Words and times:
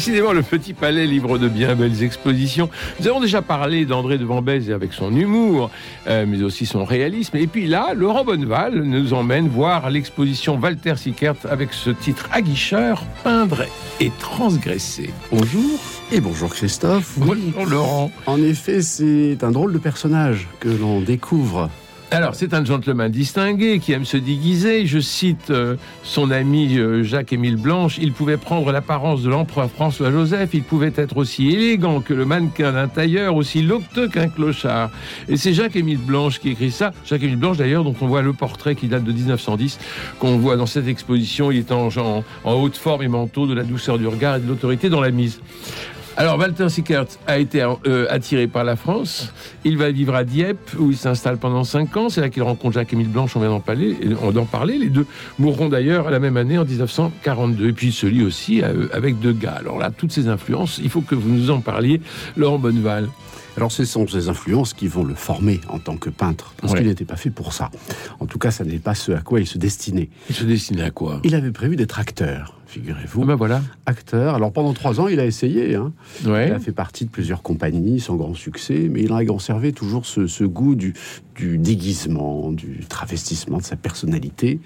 Décidément, 0.00 0.32
le 0.32 0.42
Petit 0.42 0.72
Palais 0.72 1.04
livre 1.04 1.36
de 1.36 1.46
bien 1.46 1.74
belles 1.74 2.02
expositions. 2.02 2.70
Nous 2.98 3.06
avons 3.06 3.20
déjà 3.20 3.42
parlé 3.42 3.84
d'André 3.84 4.16
de 4.16 4.24
Vambèze 4.24 4.70
avec 4.70 4.94
son 4.94 5.14
humour, 5.14 5.70
euh, 6.06 6.24
mais 6.26 6.42
aussi 6.42 6.64
son 6.64 6.86
réalisme. 6.86 7.36
Et 7.36 7.46
puis 7.46 7.66
là, 7.66 7.92
Laurent 7.94 8.24
Bonneval 8.24 8.82
nous 8.82 9.12
emmène 9.12 9.48
voir 9.48 9.90
l'exposition 9.90 10.58
Walter 10.58 10.94
Sickert 10.96 11.34
avec 11.50 11.74
ce 11.74 11.90
titre 11.90 12.30
aguicheur, 12.32 13.04
peindre 13.24 13.66
et 14.00 14.10
transgresser. 14.18 15.10
Bonjour. 15.30 15.78
Et 16.10 16.22
bonjour 16.22 16.48
Christophe. 16.48 17.18
Bonjour 17.18 17.66
Laurent. 17.66 18.10
En 18.24 18.42
effet, 18.42 18.80
c'est 18.80 19.44
un 19.44 19.50
drôle 19.50 19.74
de 19.74 19.78
personnage 19.78 20.48
que 20.60 20.70
l'on 20.70 21.02
découvre 21.02 21.68
alors, 22.12 22.34
c'est 22.34 22.54
un 22.54 22.64
gentleman 22.64 23.08
distingué 23.08 23.78
qui 23.78 23.92
aime 23.92 24.04
se 24.04 24.16
déguiser. 24.16 24.84
Je 24.84 24.98
cite 24.98 25.50
euh, 25.50 25.76
son 26.02 26.32
ami 26.32 26.76
euh, 26.76 27.04
Jacques-Émile 27.04 27.54
Blanche. 27.54 27.98
Il 28.02 28.12
pouvait 28.12 28.36
prendre 28.36 28.72
l'apparence 28.72 29.22
de 29.22 29.30
l'empereur 29.30 29.70
François-Joseph. 29.70 30.50
Il 30.52 30.64
pouvait 30.64 30.92
être 30.96 31.16
aussi 31.18 31.50
élégant 31.50 32.00
que 32.00 32.12
le 32.12 32.24
mannequin 32.24 32.72
d'un 32.72 32.88
tailleur, 32.88 33.36
aussi 33.36 33.62
locteux 33.62 34.08
qu'un 34.08 34.28
clochard. 34.28 34.90
Et 35.28 35.36
c'est 35.36 35.52
Jacques-Émile 35.52 35.98
Blanche 35.98 36.40
qui 36.40 36.50
écrit 36.50 36.72
ça. 36.72 36.92
Jacques-Émile 37.06 37.36
Blanche, 37.36 37.58
d'ailleurs, 37.58 37.84
dont 37.84 37.94
on 38.00 38.08
voit 38.08 38.22
le 38.22 38.32
portrait 38.32 38.74
qui 38.74 38.88
date 38.88 39.04
de 39.04 39.12
1910, 39.12 39.78
qu'on 40.18 40.36
voit 40.36 40.56
dans 40.56 40.66
cette 40.66 40.88
exposition. 40.88 41.52
Il 41.52 41.58
est 41.58 41.70
en, 41.70 41.90
en, 41.96 42.24
en 42.42 42.54
haute 42.54 42.76
forme 42.76 43.02
et 43.02 43.08
manteau, 43.08 43.46
de 43.46 43.54
la 43.54 43.62
douceur 43.62 43.98
du 43.98 44.08
regard 44.08 44.36
et 44.36 44.40
de 44.40 44.48
l'autorité 44.48 44.88
dans 44.88 45.00
la 45.00 45.12
mise. 45.12 45.40
Alors, 46.16 46.38
Walter 46.38 46.68
Sickert 46.68 47.06
a 47.26 47.38
été 47.38 47.62
euh, 47.62 48.06
attiré 48.10 48.46
par 48.46 48.64
la 48.64 48.76
France. 48.76 49.32
Il 49.64 49.78
va 49.78 49.90
vivre 49.90 50.14
à 50.14 50.24
Dieppe, 50.24 50.58
où 50.78 50.90
il 50.90 50.96
s'installe 50.96 51.38
pendant 51.38 51.64
cinq 51.64 51.96
ans. 51.96 52.08
C'est 52.08 52.20
là 52.20 52.28
qu'il 52.28 52.42
rencontre 52.42 52.74
Jacques-Émile 52.74 53.08
Blanche, 53.08 53.36
on 53.36 53.40
vient 53.40 53.48
d'en 53.48 53.60
parler, 53.60 53.96
d'en 54.32 54.44
parler. 54.44 54.78
Les 54.78 54.90
deux 54.90 55.06
mourront 55.38 55.68
d'ailleurs 55.68 56.10
la 56.10 56.18
même 56.18 56.36
année, 56.36 56.58
en 56.58 56.64
1942. 56.64 57.68
Et 57.68 57.72
puis, 57.72 57.88
il 57.88 57.92
se 57.92 58.06
lie 58.06 58.24
aussi 58.24 58.62
euh, 58.62 58.88
avec 58.92 59.20
Degas. 59.20 59.58
Alors 59.60 59.78
là, 59.78 59.90
toutes 59.96 60.12
ces 60.12 60.28
influences, 60.28 60.78
il 60.82 60.90
faut 60.90 61.00
que 61.00 61.14
vous 61.14 61.30
nous 61.30 61.50
en 61.50 61.60
parliez, 61.60 62.00
Laurent 62.36 62.58
Bonneval. 62.58 63.08
Alors 63.56 63.72
ce 63.72 63.84
sont 63.84 64.06
ces 64.06 64.28
influences 64.28 64.72
qui 64.74 64.86
vont 64.86 65.04
le 65.04 65.14
former 65.14 65.60
en 65.68 65.78
tant 65.78 65.96
que 65.96 66.08
peintre, 66.08 66.54
parce 66.60 66.74
qu'il 66.74 66.86
n'était 66.86 67.04
pas 67.04 67.16
fait 67.16 67.30
pour 67.30 67.52
ça. 67.52 67.70
En 68.20 68.26
tout 68.26 68.38
cas, 68.38 68.50
ça 68.50 68.64
n'est 68.64 68.78
pas 68.78 68.94
ce 68.94 69.12
à 69.12 69.20
quoi 69.20 69.40
il 69.40 69.46
se 69.46 69.58
destinait. 69.58 70.08
Il 70.28 70.36
se 70.36 70.44
destinait 70.44 70.84
à 70.84 70.90
quoi? 70.90 71.20
Il 71.24 71.34
avait 71.34 71.50
prévu 71.50 71.76
d'être 71.76 71.98
acteur 71.98 72.59
figurez-vous. 72.70 73.22
Ah 73.22 73.26
ben 73.26 73.34
voilà. 73.34 73.62
Acteur. 73.86 74.34
Alors 74.34 74.52
pendant 74.52 74.72
trois 74.72 75.00
ans, 75.00 75.08
il 75.08 75.20
a 75.20 75.26
essayé. 75.26 75.74
Hein. 75.74 75.92
Il 76.24 76.30
a 76.30 76.58
fait 76.58 76.72
partie 76.72 77.04
de 77.04 77.10
plusieurs 77.10 77.42
compagnies 77.42 78.00
sans 78.00 78.16
grand 78.16 78.34
succès, 78.34 78.88
mais 78.90 79.02
il 79.02 79.12
a 79.12 79.24
conservé 79.24 79.72
toujours 79.72 80.06
ce, 80.06 80.44
goût 80.44 80.74
du, 80.74 80.94
déguisement, 81.38 82.52
du 82.52 82.80
travestissement 82.88 83.58
de 83.58 83.62
sa 83.62 83.76
personnalité. 83.76 84.60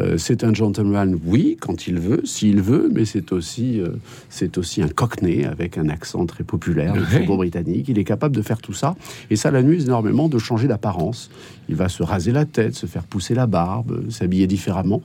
Euh, 0.00 0.18
c'est 0.18 0.42
un 0.42 0.52
gentleman, 0.52 1.16
oui, 1.24 1.56
quand 1.60 1.86
il 1.86 2.00
veut, 2.00 2.22
s'il 2.24 2.60
veut, 2.60 2.90
mais 2.92 3.04
c'est 3.04 3.32
aussi, 3.32 3.80
euh, 3.80 3.90
c'est 4.28 4.58
aussi 4.58 4.82
un 4.82 4.88
cockney 4.88 5.44
avec 5.44 5.78
un 5.78 5.88
accent 5.88 6.26
très 6.26 6.44
populaire, 6.44 6.94
le 6.96 7.04
franco-britannique. 7.04 7.88
Il 7.88 7.98
est 7.98 8.04
capable 8.04 8.34
de 8.34 8.42
faire 8.42 8.58
tout 8.58 8.72
ça, 8.72 8.96
et 9.30 9.36
ça 9.36 9.50
l'amuse 9.50 9.84
énormément 9.84 10.28
de 10.28 10.38
changer 10.38 10.66
d'apparence. 10.66 11.30
Il 11.68 11.76
va 11.76 11.88
se 11.88 12.02
raser 12.02 12.32
la 12.32 12.44
tête, 12.44 12.74
se 12.74 12.86
faire 12.86 13.04
pousser 13.04 13.34
la 13.34 13.46
barbe, 13.46 14.10
s'habiller 14.10 14.46
différemment. 14.46 15.02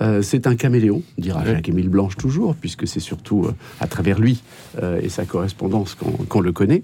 Euh, 0.00 0.22
c'est 0.22 0.46
un 0.46 0.56
caméléon, 0.56 1.02
dira 1.18 1.44
Jacques-Émile 1.44 1.88
Blanche 1.94 2.16
toujours, 2.16 2.56
puisque 2.56 2.88
c'est 2.88 2.98
surtout 2.98 3.44
euh, 3.44 3.54
à 3.78 3.86
travers 3.86 4.18
lui 4.18 4.42
euh, 4.82 5.00
et 5.00 5.08
sa 5.08 5.24
correspondance 5.24 5.96
qu'on 6.28 6.40
le 6.40 6.50
connaît. 6.50 6.82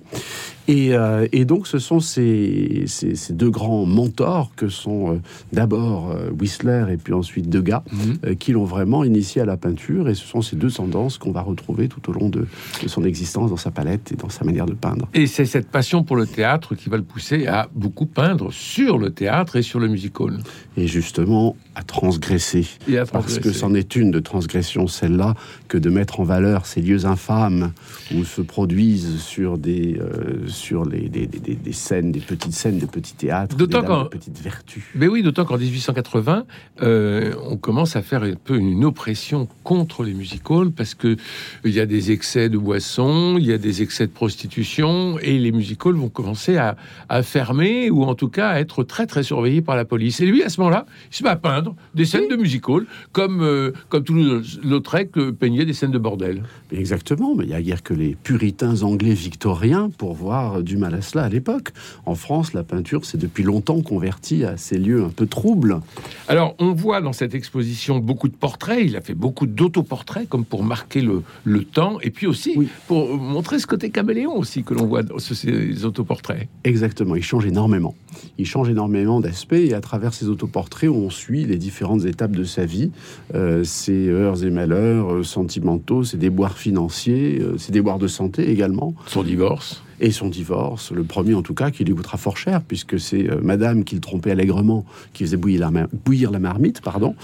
Euh, 0.71 1.27
et, 1.33 1.45
donc, 1.45 1.67
ce 1.67 1.79
sont 1.79 2.01
ces, 2.01 2.87
deux 3.31 3.51
grands 3.51 3.87
mentors 3.87 4.53
que 4.57 4.69
sont 4.69 5.21
d'abord 5.53 6.15
Whistler 6.39 6.87
et 6.91 6.97
puis 6.97 7.13
ensuite 7.13 7.49
Degas, 7.49 7.83
mhm. 7.93 8.37
qui 8.37 8.53
l'ont 8.53 8.65
vraiment 8.65 9.05
initié 9.05 9.43
à 9.43 9.45
la 9.45 9.57
peinture. 9.57 10.09
Et 10.09 10.15
ce 10.15 10.27
sont 10.27 10.43
ces 10.43 10.57
deux 10.57 10.71
tendances 10.71 11.19
qu'on 11.19 11.33
va 11.33 11.43
retrouver 11.43 11.89
tout 11.89 12.11
au 12.11 12.13
long 12.13 12.29
de, 12.29 12.47
de, 12.83 12.89
son 12.89 13.05
existence 13.05 13.51
dans 13.51 13.57
sa 13.57 13.71
palette 13.71 14.13
et 14.13 14.17
dans 14.17 14.29
sa 14.29 14.45
manière 14.45 14.67
de 14.67 14.75
peindre. 14.75 15.09
Et 15.15 15.27
c'est 15.27 15.47
cette 15.47 15.69
passion 15.69 16.05
pour 16.05 16.17
le 16.17 16.27
théâtre 16.27 16.75
qui 16.75 16.89
va 16.89 16.97
le 16.97 17.03
pousser 17.03 17.47
à 17.47 17.69
beaucoup 17.75 18.07
peindre 18.07 18.53
sur 18.53 18.99
le 18.99 19.11
théâtre 19.11 19.57
et 19.57 19.63
sur 19.63 19.81
le 19.81 19.89
musical. 19.89 20.39
Et 20.77 20.87
justement, 20.87 21.57
à 21.75 21.83
transgresser. 21.83 22.67
Parce 23.13 23.39
que 23.39 23.53
c'en 23.53 23.75
est 23.75 23.97
une 23.97 24.11
de 24.11 24.21
transgression, 24.21 24.87
celle-là, 24.87 25.35
que 25.69 25.79
de 25.79 25.91
mettre 25.91 26.21
en 26.21 26.25
valeur 26.25 26.67
ces 26.67 26.81
lieux 26.81 27.07
infâmes 27.07 27.73
où 28.15 28.25
se 28.25 28.41
produisent 28.41 29.21
sur 29.21 29.59
des, 29.59 29.99
euh, 29.99 30.47
sur 30.61 30.85
les, 30.85 31.09
des, 31.09 31.27
des, 31.27 31.73
scènes, 31.73 32.13
des 32.13 32.21
petites 32.21 32.53
scènes, 32.53 32.79
des 32.79 32.87
petits 32.87 33.15
théâtres, 33.15 33.57
d'autant 33.57 34.05
des 34.05 34.09
petites 34.09 34.39
vertus. 34.39 34.85
Mais 34.95 35.09
oui, 35.09 35.23
d'autant 35.23 35.45
qu'en 35.45 35.59
1880, 35.59 36.45
euh, 36.83 37.35
on 37.49 37.57
commence 37.57 37.97
à 37.97 38.03
faire 38.03 38.23
un 38.23 38.35
peu 38.35 38.57
une 38.59 38.85
oppression 38.85 39.49
contre 39.65 40.05
les 40.05 40.13
musicals 40.13 40.71
parce 40.71 40.95
que 40.95 41.17
il 41.65 41.73
y 41.73 41.81
a 41.81 41.87
des 41.87 42.13
excès 42.13 42.49
de 42.49 42.59
boissons, 42.59 43.37
il 43.39 43.47
y 43.47 43.53
a 43.53 43.59
des 43.59 43.83
excès 43.83 44.07
de 44.07 44.13
prostitution 44.13 45.19
et 45.21 45.39
les 45.39 45.53
musicals 45.53 45.95
vont 45.95 46.09
commencer 46.09 46.57
à, 46.57 46.77
à 47.09 47.23
fermer 47.23 47.91
ou 47.91 48.05
en 48.05 48.15
tout 48.15 48.29
cas 48.29 48.51
à 48.51 48.61
être 48.61 48.85
très 48.85 49.07
très 49.07 49.23
surveillés 49.23 49.63
par 49.63 49.77
la 49.77 49.85
police. 49.85 50.21
Et 50.21 50.27
lui, 50.27 50.43
à 50.43 50.49
ce 50.49 50.61
moment-là, 50.61 50.87
il 51.11 51.17
se 51.17 51.23
met 51.23 51.31
à 51.31 51.37
peindre 51.37 51.75
des 51.95 52.05
scènes 52.05 52.29
de 52.29 52.37
musical, 52.37 52.85
comme, 53.13 53.43
euh, 53.43 53.73
comme 53.89 54.05
Toulouse-Lautrec 54.05 55.13
peignait 55.39 55.65
des 55.65 55.73
scènes 55.73 55.91
de 55.91 55.99
bordel. 55.99 56.43
Exactement, 56.73 57.35
mais 57.35 57.45
il 57.45 57.51
y 57.51 57.55
a 57.55 57.63
guère 57.63 57.83
que 57.83 57.95
les 57.95 58.17
puritains 58.23 58.83
anglais 58.83 59.15
victoriens 59.15 59.91
pour 59.97 60.15
voir 60.15 60.40
du 60.63 60.77
mal 60.77 60.95
à 60.95 61.03
cela 61.03 61.25
à 61.25 61.29
l'époque. 61.29 61.73
En 62.07 62.15
France, 62.15 62.53
la 62.53 62.63
peinture 62.63 63.05
s'est 63.05 63.19
depuis 63.19 63.43
longtemps 63.43 63.81
convertie 63.83 64.45
à 64.45 64.57
ces 64.57 64.79
lieux 64.79 65.05
un 65.05 65.11
peu 65.11 65.27
troubles. 65.27 65.81
Alors, 66.29 66.55
on 66.59 66.73
voit 66.73 67.01
dans 67.01 67.13
cette 67.13 67.35
exposition 67.35 67.99
beaucoup 67.99 68.29
de 68.29 68.35
portraits, 68.35 68.81
il 68.85 68.97
a 68.97 69.01
fait 69.01 69.15
beaucoup 69.15 69.47
d'autoportraits, 69.47 70.29
comme 70.29 70.45
pour 70.45 70.63
marquer 70.63 71.03
le, 71.03 71.23
le 71.45 71.65
temps, 71.65 71.99
et 72.01 72.11
puis 72.11 72.27
aussi 72.27 72.69
pour 72.87 73.17
montrer 73.17 73.59
ce 73.59 73.67
côté 73.67 73.91
caméléon 73.91 74.37
aussi 74.37 74.63
que 74.63 74.75
l'on 74.75 74.87
voit 74.87 75.03
dans 75.03 75.19
ces 75.19 75.85
autoportraits. 75.85 76.49
Exactement, 76.65 77.17
il 77.17 77.23
change 77.23 77.47
énormément. 77.47 77.95
Il 78.39 78.47
change 78.47 78.69
énormément 78.69 79.21
d'aspect, 79.21 79.67
et 79.67 79.75
à 79.75 79.81
travers 79.81 80.15
ces 80.15 80.29
autoportraits, 80.29 80.91
on 80.91 81.11
suit 81.11 81.45
les 81.45 81.57
différentes 81.57 82.05
étapes 82.05 82.33
de 82.33 82.45
sa 82.45 82.65
vie, 82.65 82.91
euh, 83.35 83.65
ses 83.65 84.09
heures 84.09 84.45
et 84.45 84.51
malheurs 84.51 85.13
euh, 85.13 85.23
sentimentaux, 85.23 86.05
ses 86.05 86.17
déboires 86.17 86.57
financiers, 86.57 87.39
euh, 87.41 87.59
ses 87.59 87.73
déboires 87.73 87.99
de 87.99 88.09
santé 88.09 88.51
également. 88.51 88.95
Son 89.07 89.23
divorce. 89.23 89.83
Et 90.03 90.13
son 90.13 90.29
divorce, 90.29 90.93
le 90.93 91.05
premier 91.05 91.35
en 91.35 91.43
tout 91.43 91.53
cas, 91.53 91.71
qui 91.71 91.85
lui 91.85 91.95
coûtera 91.95 92.17
fort 92.17 92.39
cher, 92.39 92.63
puisque 92.63 92.99
c'est 92.99 93.29
Madame 93.43 93.85
qui 93.85 93.95
le 93.95 94.01
trompait 94.01 94.31
allègrement, 94.31 94.87
qui 95.13 95.25
faisait 95.25 95.37
bouillir 95.37 95.71
la, 95.71 95.87
bouillir 96.07 96.31
la 96.31 96.39
marmite, 96.39 96.81
pardon, 96.81 97.15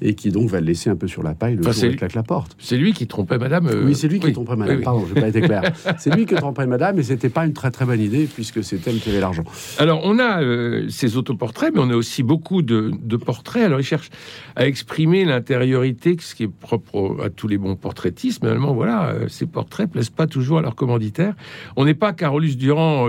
et 0.00 0.14
qui 0.14 0.30
donc 0.30 0.48
va 0.50 0.60
le 0.60 0.66
laisser 0.66 0.90
un 0.90 0.96
peu 0.96 1.08
sur 1.08 1.22
la 1.22 1.34
paille 1.34 1.56
le 1.56 1.62
jour 1.62 1.72
où 1.72 1.86
il 1.86 1.96
claque 1.96 2.14
la 2.14 2.22
porte. 2.22 2.56
C'est 2.58 2.76
lui 2.76 2.92
qui 2.92 3.06
trompait 3.06 3.38
madame 3.38 3.66
euh, 3.66 3.84
Oui, 3.84 3.94
c'est 3.94 4.08
lui 4.08 4.20
qui 4.20 4.32
trompait 4.32 4.56
madame, 4.56 4.80
pardon, 4.82 5.04
je 5.08 5.14
n'ai 5.14 5.20
pas 5.20 5.28
été 5.28 5.40
clair. 5.40 5.72
c'est 5.98 6.14
lui 6.14 6.26
qui 6.26 6.34
trompait 6.34 6.66
madame, 6.66 6.98
et 6.98 7.02
c'était 7.02 7.28
pas 7.28 7.46
une 7.46 7.52
très 7.52 7.70
très 7.70 7.84
bonne 7.84 8.00
idée, 8.00 8.28
puisque 8.32 8.62
c'est 8.62 8.86
elle 8.86 8.98
qui 8.98 9.10
avait 9.10 9.20
l'argent. 9.20 9.44
Alors, 9.78 10.00
on 10.04 10.18
a 10.18 10.42
euh, 10.42 10.88
ces 10.88 11.16
autoportraits, 11.16 11.72
mais 11.74 11.80
on 11.80 11.90
a 11.90 11.96
aussi 11.96 12.22
beaucoup 12.22 12.62
de, 12.62 12.92
portraits. 13.16 13.64
Alors, 13.64 13.80
il 13.80 13.84
cherche 13.84 14.10
à 14.56 14.66
exprimer 14.66 15.24
l'intériorité, 15.24 16.16
ce 16.20 16.34
qui 16.34 16.44
est 16.44 16.48
propre 16.48 17.16
à 17.24 17.30
tous 17.30 17.48
les 17.48 17.58
bons 17.58 17.76
portraitistes, 17.76 18.42
mais 18.42 18.48
finalement, 18.48 18.74
voilà, 18.74 19.08
euh, 19.08 19.28
ces 19.28 19.46
portraits 19.46 19.90
plaisent 19.90 20.10
pas 20.10 20.26
toujours 20.26 20.58
à 20.58 20.62
leurs 20.62 20.74
commanditaires. 20.74 21.34
On 21.76 21.84
n'est 21.84 21.94
pas 21.94 22.12
Carolus 22.12 22.56
Durand 22.56 23.08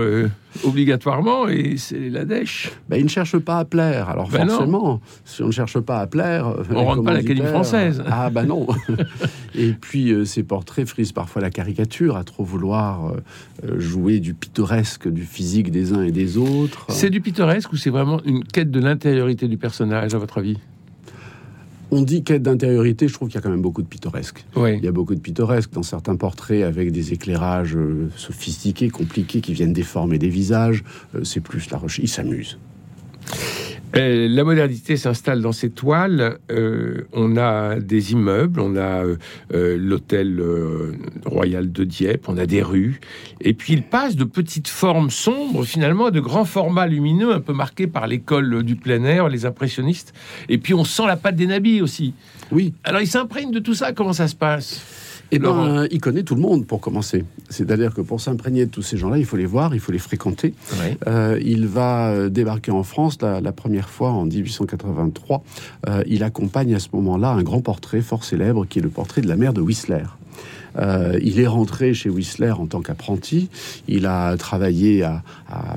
obligatoirement 0.64 1.48
et 1.48 1.76
c'est 1.76 2.08
la 2.10 2.24
dèche. 2.24 2.72
Ben, 2.88 2.96
il 2.96 3.04
ne 3.04 3.08
cherche 3.08 3.38
pas 3.38 3.58
à 3.58 3.64
plaire. 3.64 4.08
Alors 4.08 4.28
ben 4.28 4.48
forcément, 4.48 5.00
si 5.24 5.42
on 5.42 5.46
ne 5.46 5.52
cherche 5.52 5.78
pas 5.80 6.00
à 6.00 6.06
plaire, 6.06 6.54
on 6.76 6.84
rentre 6.84 7.02
pas 7.02 7.10
à 7.10 7.14
l'Académie 7.14 7.46
française. 7.46 8.02
Ah 8.06 8.30
ben 8.30 8.44
non. 8.44 8.66
et 9.54 9.72
puis 9.72 10.12
euh, 10.12 10.24
ces 10.24 10.42
portraits 10.42 10.86
frisent 10.86 11.12
parfois 11.12 11.42
la 11.42 11.50
caricature, 11.50 12.16
à 12.16 12.24
trop 12.24 12.44
vouloir 12.44 13.06
euh, 13.06 13.16
euh, 13.64 13.80
jouer 13.80 14.20
du 14.20 14.34
pittoresque, 14.34 15.08
du 15.08 15.22
physique 15.22 15.70
des 15.70 15.92
uns 15.92 16.02
et 16.02 16.12
des 16.12 16.38
autres. 16.38 16.86
C'est 16.88 17.10
du 17.10 17.20
pittoresque 17.20 17.72
ou 17.72 17.76
c'est 17.76 17.90
vraiment 17.90 18.20
une 18.24 18.44
quête 18.44 18.70
de 18.70 18.80
l'intériorité 18.80 19.48
du 19.48 19.56
personnage, 19.56 20.14
à 20.14 20.18
votre 20.18 20.38
avis? 20.38 20.58
On 21.92 22.02
dit 22.02 22.24
quête 22.24 22.42
d'intériorité, 22.42 23.06
je 23.06 23.14
trouve 23.14 23.28
qu'il 23.28 23.36
y 23.36 23.38
a 23.38 23.42
quand 23.42 23.50
même 23.50 23.62
beaucoup 23.62 23.82
de 23.82 23.86
pittoresque. 23.86 24.44
Oui. 24.56 24.76
Il 24.76 24.84
y 24.84 24.88
a 24.88 24.92
beaucoup 24.92 25.14
de 25.14 25.20
pittoresque 25.20 25.72
dans 25.72 25.84
certains 25.84 26.16
portraits 26.16 26.64
avec 26.64 26.90
des 26.90 27.12
éclairages 27.12 27.78
sophistiqués, 28.16 28.90
compliqués, 28.90 29.40
qui 29.40 29.52
viennent 29.52 29.72
déformer 29.72 30.18
des 30.18 30.28
visages. 30.28 30.82
C'est 31.22 31.40
plus 31.40 31.70
la 31.70 31.78
recherche. 31.78 32.00
Il 32.02 32.08
s'amuse. 33.26 34.34
la 34.34 34.44
modernité 34.44 34.96
s'installe 34.96 35.40
dans 35.40 35.52
ces 35.52 35.70
toiles. 35.70 36.38
Euh, 36.50 37.06
on 37.12 37.36
a 37.36 37.80
des 37.80 38.12
immeubles, 38.12 38.60
on 38.60 38.76
a 38.76 39.04
euh, 39.04 39.16
euh, 39.54 39.76
l'hôtel 39.78 40.42
royal 41.24 41.72
de 41.72 41.84
Dieppe, 41.84 42.28
on 42.28 42.36
a 42.36 42.46
des 42.46 42.62
rues. 42.62 43.00
Et 43.40 43.54
puis 43.54 43.74
il 43.74 43.82
passe 43.82 44.16
de 44.16 44.24
petites 44.24 44.68
formes 44.68 45.10
sombres 45.10 45.64
finalement 45.64 46.06
à 46.06 46.10
de 46.10 46.20
grands 46.20 46.44
formats 46.44 46.86
lumineux, 46.86 47.32
un 47.32 47.40
peu 47.40 47.52
marqués 47.52 47.86
par 47.86 48.06
l'école 48.06 48.62
du 48.62 48.76
plein 48.76 49.04
air, 49.04 49.28
les 49.28 49.46
impressionnistes. 49.46 50.14
Et 50.48 50.58
puis 50.58 50.74
on 50.74 50.84
sent 50.84 51.06
la 51.06 51.16
patte 51.16 51.36
des 51.36 51.46
nabis 51.46 51.80
aussi. 51.80 52.14
Oui. 52.52 52.74
Alors 52.84 53.00
il 53.00 53.08
s'imprègne 53.08 53.50
de 53.50 53.58
tout 53.58 53.74
ça. 53.74 53.92
Comment 53.92 54.12
ça 54.12 54.28
se 54.28 54.36
passe? 54.36 55.05
Eh 55.32 55.38
bien, 55.38 55.86
il 55.90 56.00
connaît 56.00 56.22
tout 56.22 56.34
le 56.34 56.40
monde 56.40 56.66
pour 56.66 56.80
commencer. 56.80 57.24
C'est-à-dire 57.48 57.94
que 57.94 58.00
pour 58.00 58.20
s'imprégner 58.20 58.66
de 58.66 58.70
tous 58.70 58.82
ces 58.82 58.96
gens-là, 58.96 59.18
il 59.18 59.24
faut 59.24 59.36
les 59.36 59.46
voir, 59.46 59.74
il 59.74 59.80
faut 59.80 59.92
les 59.92 59.98
fréquenter. 59.98 60.54
Euh, 61.06 61.40
il 61.44 61.66
va 61.66 62.10
euh, 62.10 62.28
débarquer 62.28 62.70
en 62.70 62.82
France 62.82 63.18
la, 63.20 63.52
première 63.52 63.88
fois 63.88 64.10
en 64.10 64.26
1883. 64.26 65.42
Euh, 65.88 66.02
il 66.06 66.22
accompagne 66.22 66.74
à 66.74 66.78
ce 66.78 66.88
moment-là 66.92 67.30
un 67.30 67.42
grand 67.42 67.60
portrait 67.60 68.00
fort 68.02 68.24
célèbre 68.24 68.66
qui 68.66 68.78
est 68.78 68.82
le 68.82 68.88
portrait 68.88 69.20
de 69.20 69.28
la 69.28 69.36
mère 69.36 69.52
de 69.52 69.60
Whistler. 69.60 70.04
Euh, 70.78 71.18
il 71.22 71.40
est 71.40 71.46
rentré 71.46 71.94
chez 71.94 72.10
Whistler 72.10 72.52
en 72.52 72.66
tant 72.66 72.80
qu'apprenti. 72.80 73.48
Il 73.88 74.06
a 74.06 74.36
travaillé 74.36 75.02
à, 75.02 75.22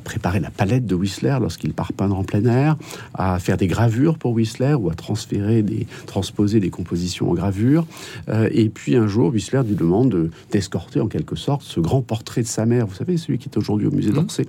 préparer 0.04 0.40
la 0.40 0.50
palette 0.50 0.86
de 0.86 0.96
Whistler 0.96 1.38
lorsqu'il 1.40 1.74
part 1.74 1.94
peindre 1.94 2.18
en 2.18 2.24
plein 2.24 2.44
air, 2.46 2.78
à 3.14 3.40
faire 3.40 3.58
des 3.58 3.68
gravures 3.68 4.18
pour 4.18 4.34
Whistler 4.34 4.74
ou 4.74 4.90
à 4.90 4.96
transférer 4.96 5.62
des, 5.62 5.88
transposer 6.06 6.60
des 6.60 6.70
compositions 6.70 7.30
en 7.30 7.34
gravure. 7.34 7.86
Euh, 8.30 8.50
et 8.52 8.70
puis 8.70 8.96
un 8.96 9.08
jour, 9.08 9.32
Whistler 9.32 9.62
lui 9.66 9.76
demande 9.76 10.32
d'escorter 10.52 11.00
en 11.00 11.08
quelque 11.08 11.36
sorte 11.36 11.62
ce 11.62 11.80
grand 11.80 12.02
portrait 12.02 12.42
de 12.42 12.48
sa 12.48 12.66
mère, 12.66 12.88
vous 12.88 12.96
savez, 12.96 13.18
celui 13.18 13.38
qui 13.38 13.48
est 13.48 13.58
aujourd'hui 13.58 13.88
au 13.88 13.92
musée 13.92 14.12
mmh. 14.12 14.14
d'Orsay, 14.14 14.48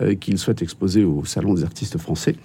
euh, 0.00 0.14
qu'il 0.14 0.38
souhaite 0.38 0.62
exposer 0.62 1.04
au 1.04 1.24
Salon 1.24 1.54
des 1.54 1.64
artistes 1.64 1.98
français. 1.98 2.36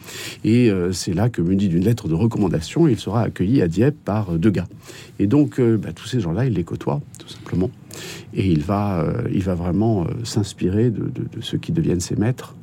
Et 0.44 0.72
c'est 0.92 1.14
là 1.14 1.30
que, 1.30 1.42
muni 1.42 1.68
d'une 1.68 1.84
lettre 1.84 2.08
de 2.08 2.14
recommandation, 2.14 2.88
il 2.88 3.00
sera 3.00 3.22
accueilli 3.22 3.62
à 3.62 3.68
Dieppe 3.68 3.98
par 4.04 4.34
deux 4.34 4.52
gars. 4.52 4.68
Et 5.20 5.28
donc, 5.28 5.60
bah, 5.60 5.94
tous 5.94 6.08
ces 6.08 6.20
gens-là, 6.20 6.46
il 6.46 6.54
les 6.54 6.64
côtoie, 6.64 7.02
tout 7.18 7.28
simplement. 7.28 7.47
Et 8.34 8.48
il 8.48 8.62
va, 8.62 9.00
euh, 9.00 9.28
il 9.32 9.44
va 9.44 9.56
vraiment 9.56 10.04
euh, 10.04 10.24
s'inspirer 10.24 10.90
de, 10.90 11.12
ceux 11.42 11.58
qui 11.58 11.72
deviennent 11.72 12.00
ses 12.00 12.16
maîtres 12.16 12.56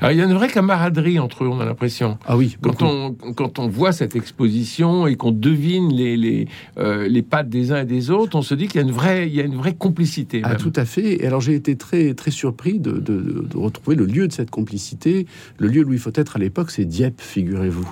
alors, 0.00 0.12
il 0.12 0.18
y 0.18 0.20
a 0.20 0.24
une 0.24 0.34
vraie 0.34 0.48
camaraderie 0.48 1.18
entre 1.18 1.44
eux, 1.44 1.48
on 1.48 1.60
a 1.60 1.64
l'impression. 1.64 2.18
Ah 2.26 2.36
oui. 2.36 2.56
Quand 2.60 2.82
on, 2.82 3.12
quand 3.12 3.58
on 3.58 3.68
voit 3.68 3.92
cette 3.92 4.16
exposition 4.16 5.06
et 5.06 5.16
qu'on 5.16 5.32
devine 5.32 5.92
les, 5.92 6.16
les, 6.16 6.48
euh, 6.78 7.08
les 7.08 7.22
pattes 7.22 7.48
des 7.48 7.72
uns 7.72 7.82
et 7.82 7.84
des 7.84 8.10
autres, 8.10 8.36
on 8.36 8.42
se 8.42 8.54
dit 8.54 8.66
qu'il 8.66 8.80
y 8.80 8.84
a 8.84 8.86
une 8.86 8.92
vraie, 8.92 9.28
il 9.28 9.34
y 9.34 9.40
a 9.40 9.44
une 9.44 9.56
vraie 9.56 9.74
complicité. 9.74 10.42
Ah, 10.44 10.56
tout 10.56 10.72
à 10.76 10.84
fait. 10.84 11.22
Et 11.22 11.26
alors, 11.26 11.40
j'ai 11.40 11.54
été 11.54 11.76
très, 11.76 12.14
très 12.14 12.30
surpris 12.30 12.78
de, 12.78 12.92
de, 12.92 13.46
retrouver 13.54 13.96
le 13.96 14.06
lieu 14.06 14.28
de 14.28 14.32
cette 14.32 14.50
complicité. 14.50 15.26
Le 15.58 15.68
lieu 15.68 15.84
où 15.84 15.92
il 15.92 15.98
faut 15.98 16.12
être 16.14 16.36
à 16.36 16.38
l'époque, 16.38 16.70
c'est 16.70 16.84
Dieppe, 16.84 17.20
figurez-vous, 17.20 17.88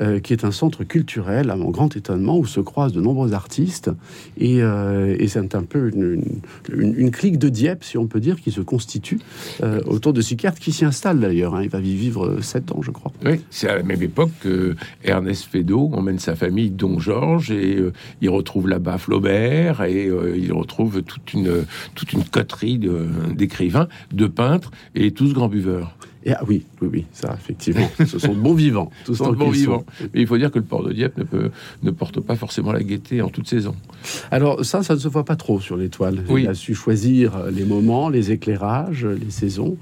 euh, 0.00 0.20
qui 0.20 0.32
est 0.32 0.44
un 0.44 0.52
centre 0.52 0.84
culturel, 0.84 1.50
à 1.50 1.56
mon 1.56 1.70
grand 1.70 1.96
étonnement, 1.96 2.38
où 2.38 2.46
se 2.46 2.60
croisent 2.60 2.94
de 2.94 3.00
nombreux 3.00 3.32
artistes. 3.34 3.90
Et, 4.38 4.62
euh, 4.62 5.16
et 5.18 5.28
c'est 5.28 5.54
un 5.54 5.64
peu 5.64 5.90
une, 5.94 6.22
une, 6.72 7.10
clique 7.10 7.38
de 7.38 7.48
Dieppe, 7.48 7.84
si 7.84 7.98
on 7.98 8.06
peut 8.06 8.20
dire, 8.20 8.40
qui 8.40 8.50
se 8.50 8.60
constitue 8.60 9.18
autour 9.86 10.12
de 10.12 10.20
Sicard, 10.20 10.54
qui 10.54 10.72
s'y 10.72 10.84
installe 10.84 11.20
d'ailleurs. 11.22 11.54
Hein. 11.54 11.62
Il 11.62 11.70
va 11.70 11.80
vivre 11.80 12.40
7 12.40 12.72
ans, 12.72 12.82
je 12.82 12.90
crois. 12.90 13.12
Oui, 13.24 13.40
c'est 13.50 13.68
à 13.68 13.76
la 13.76 13.82
même 13.82 14.02
époque 14.02 14.30
que 14.40 14.76
Ernest 15.04 15.44
Feydeau 15.44 15.90
emmène 15.94 16.18
sa 16.18 16.36
famille, 16.36 16.70
dont 16.70 16.98
Georges, 16.98 17.50
et 17.50 17.76
euh, 17.76 17.92
il 18.20 18.30
retrouve 18.30 18.68
là-bas 18.68 18.98
Flaubert, 18.98 19.82
et 19.82 20.06
euh, 20.06 20.36
il 20.36 20.52
retrouve 20.52 21.02
toute 21.02 21.32
une, 21.32 21.64
toute 21.94 22.12
une 22.12 22.24
coterie 22.24 22.80
d'écrivains, 23.34 23.88
de, 24.12 24.26
peintres, 24.26 24.70
et 24.94 25.12
tous 25.12 25.32
grands 25.32 25.48
buveurs. 25.48 25.96
Et, 26.24 26.32
ah 26.32 26.42
oui, 26.46 26.64
oui, 26.80 26.88
oui, 26.92 27.04
ça, 27.12 27.36
effectivement. 27.38 27.88
Ce 28.06 28.18
sont 28.18 28.34
de 28.34 28.38
bons 28.38 28.54
vivants. 28.54 28.90
Tous 29.04 29.14
sont 29.14 29.30
de 29.30 29.36
bons 29.36 29.50
vivants. 29.50 29.84
Mais 30.14 30.20
il 30.20 30.26
faut 30.26 30.38
dire 30.38 30.50
que 30.50 30.58
le 30.58 30.64
port 30.64 30.82
de 30.82 30.92
Dieppe 30.92 31.18
ne, 31.18 31.24
peut, 31.24 31.50
ne 31.82 31.90
porte 31.90 32.20
pas 32.20 32.36
forcément 32.36 32.72
la 32.72 32.82
gaieté 32.82 33.22
en 33.22 33.28
toute 33.28 33.48
saison. 33.48 33.74
Alors, 34.30 34.64
ça, 34.64 34.82
ça 34.82 34.94
ne 34.94 34.98
se 34.98 35.08
voit 35.08 35.24
pas 35.24 35.36
trop 35.36 35.60
sur 35.60 35.76
l'étoile. 35.76 36.22
Il 36.30 36.48
a 36.48 36.54
su 36.54 36.74
choisir 36.74 37.46
les 37.50 37.64
moments, 37.64 38.08
les 38.08 38.32
éclairages, 38.32 39.06
les 39.06 39.30
saisons. 39.30 39.76